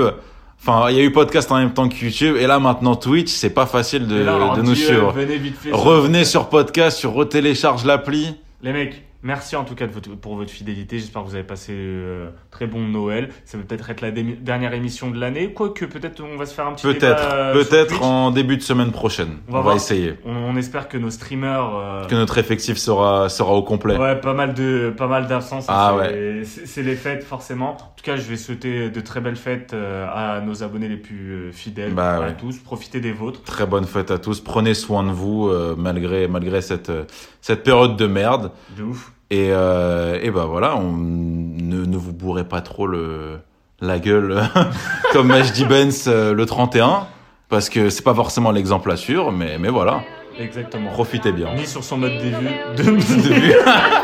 Enfin, 0.66 0.90
il 0.92 0.96
y 0.96 1.00
a 1.02 1.04
eu 1.04 1.12
podcast 1.12 1.52
en 1.52 1.58
même 1.58 1.74
temps 1.74 1.90
que 1.90 1.96
YouTube, 1.96 2.38
et 2.40 2.48
là 2.48 2.58
maintenant 2.58 2.96
Twitch, 2.96 3.30
c'est 3.30 3.50
pas 3.50 3.66
facile 3.66 4.08
de, 4.08 4.16
là, 4.16 4.56
de 4.56 4.62
nous 4.62 4.76
suivre. 4.76 5.12
venez 5.12 5.38
vite 5.38 5.58
fait. 5.58 5.72
Revenez 5.74 6.24
sur 6.24 6.48
podcast, 6.48 6.98
sur 6.98 7.12
retélécharge 7.12 7.84
l'appli. 7.84 8.34
Les 8.62 8.72
mecs, 8.72 9.04
merci 9.24 9.56
en 9.56 9.64
tout 9.64 9.74
cas 9.76 9.88
de 9.88 9.92
votre- 9.92 10.16
pour 10.16 10.36
votre 10.36 10.52
fidélité. 10.52 11.00
J'espère 11.00 11.24
que 11.24 11.28
vous 11.30 11.36
avez 11.36 11.44
passé 11.44 11.74
euh, 11.76 12.30
très 12.52 12.68
bon 12.68 12.82
Noël. 12.82 13.30
Ça 13.46 13.58
va 13.58 13.64
peut-être 13.64 13.90
être 13.90 14.02
la 14.02 14.12
dernière 14.12 14.74
émission 14.74 15.10
de 15.10 15.20
l'année. 15.20 15.54
Quoique, 15.54 15.86
peut-être 15.86 16.22
on 16.24 16.38
va 16.38 16.46
se 16.46 16.54
faire 16.54 16.68
un 16.68 16.74
petit 16.74 16.84
Peut-être, 16.86 17.34
euh, 17.34 17.54
peut-être 17.54 18.04
en 18.04 18.32
début 18.32 18.58
de 18.58 18.62
semaine 18.62 18.92
prochaine. 18.92 19.38
On 19.50 19.58
On 19.58 19.62
va 19.62 19.76
essayer. 19.76 20.16
On, 20.26 20.32
on 20.36 20.56
espère 20.58 20.88
que 20.90 20.98
nos 20.98 21.10
streamers. 21.10 21.76
euh, 21.76 22.06
Que 22.06 22.16
notre 22.16 22.38
effectif 22.38 22.78
sera, 22.78 23.30
sera 23.30 23.54
au 23.54 23.64
complet. 23.64 23.98
Ouais, 23.98 24.16
pas 24.20 24.34
mal 24.34 24.54
de 24.54 24.94
pas 24.96 25.08
mal 25.08 25.28
d'absences. 25.28 25.70
hein, 25.70 25.74
Ah 25.76 25.96
c'est- 26.44 26.66
c'est 26.66 26.84
les 26.84 26.96
fêtes 26.96 27.24
forcément. 27.24 27.72
En 27.72 27.94
tout 27.96 28.04
cas, 28.04 28.18
je 28.18 28.24
vais 28.24 28.36
souhaiter 28.38 28.90
de 28.90 29.02
très 29.02 29.22
belles 29.22 29.38
fêtes 29.38 29.74
euh, 29.74 30.06
à 30.14 30.42
nos 30.42 30.62
abonnés 30.64 30.90
les 30.90 30.98
plus 30.98 31.32
euh, 31.32 31.52
fidèles, 31.54 31.94
Bah 31.94 32.16
à 32.16 32.20
ouais. 32.20 32.36
tous. 32.38 32.58
Profitez 32.58 33.00
des 33.00 33.14
vôtres. 33.14 33.42
Très 33.44 33.66
bonne 33.66 33.86
fête 33.86 34.12
à 34.12 34.18
tous. 34.20 34.42
Prenez 34.42 34.74
soin 34.74 35.04
de 35.04 35.12
vous, 35.12 35.48
euh, 35.48 35.76
malgré, 35.78 36.28
malgré 36.28 36.62
cette, 36.62 36.92
cette 37.40 37.64
période 37.64 37.96
de 37.96 38.06
merde. 38.08 38.52
De 38.78 38.84
ouf. 38.84 39.13
Et, 39.34 39.48
euh, 39.50 40.20
et 40.22 40.30
ben 40.30 40.46
voilà, 40.46 40.76
on, 40.76 40.92
ne, 40.92 41.86
ne 41.86 41.98
vous 41.98 42.14
bourrez 42.14 42.44
pas 42.44 42.62
trop 42.62 42.86
le, 42.86 43.40
la 43.82 43.98
gueule 43.98 44.44
comme 45.12 45.26
Majdi 45.30 45.66
Benz 45.66 46.06
euh, 46.08 46.36
le 46.36 46.46
31, 46.46 47.08
parce 47.50 47.68
que 47.68 47.90
c'est 47.90 48.04
pas 48.04 48.14
forcément 48.14 48.52
l'exemple 48.52 48.92
à 48.92 48.96
suivre, 48.96 49.32
mais, 49.32 49.58
mais 49.58 49.70
voilà, 49.70 50.04
Exactement. 50.40 50.92
profitez 50.92 51.32
bien. 51.32 51.48
Ni 51.56 51.66
sur 51.66 51.84
son 51.84 51.98
mode 51.98 52.12
début. 52.20 52.46
De... 52.78 52.84
Début. 53.28 53.54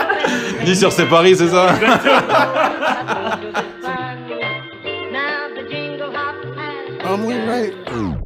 Ni 0.65 0.75
sur 0.75 0.91
ses 0.91 1.05
paris, 1.05 1.35
c'est 1.35 1.49
ça 1.49 1.75
I'm. 7.91 8.18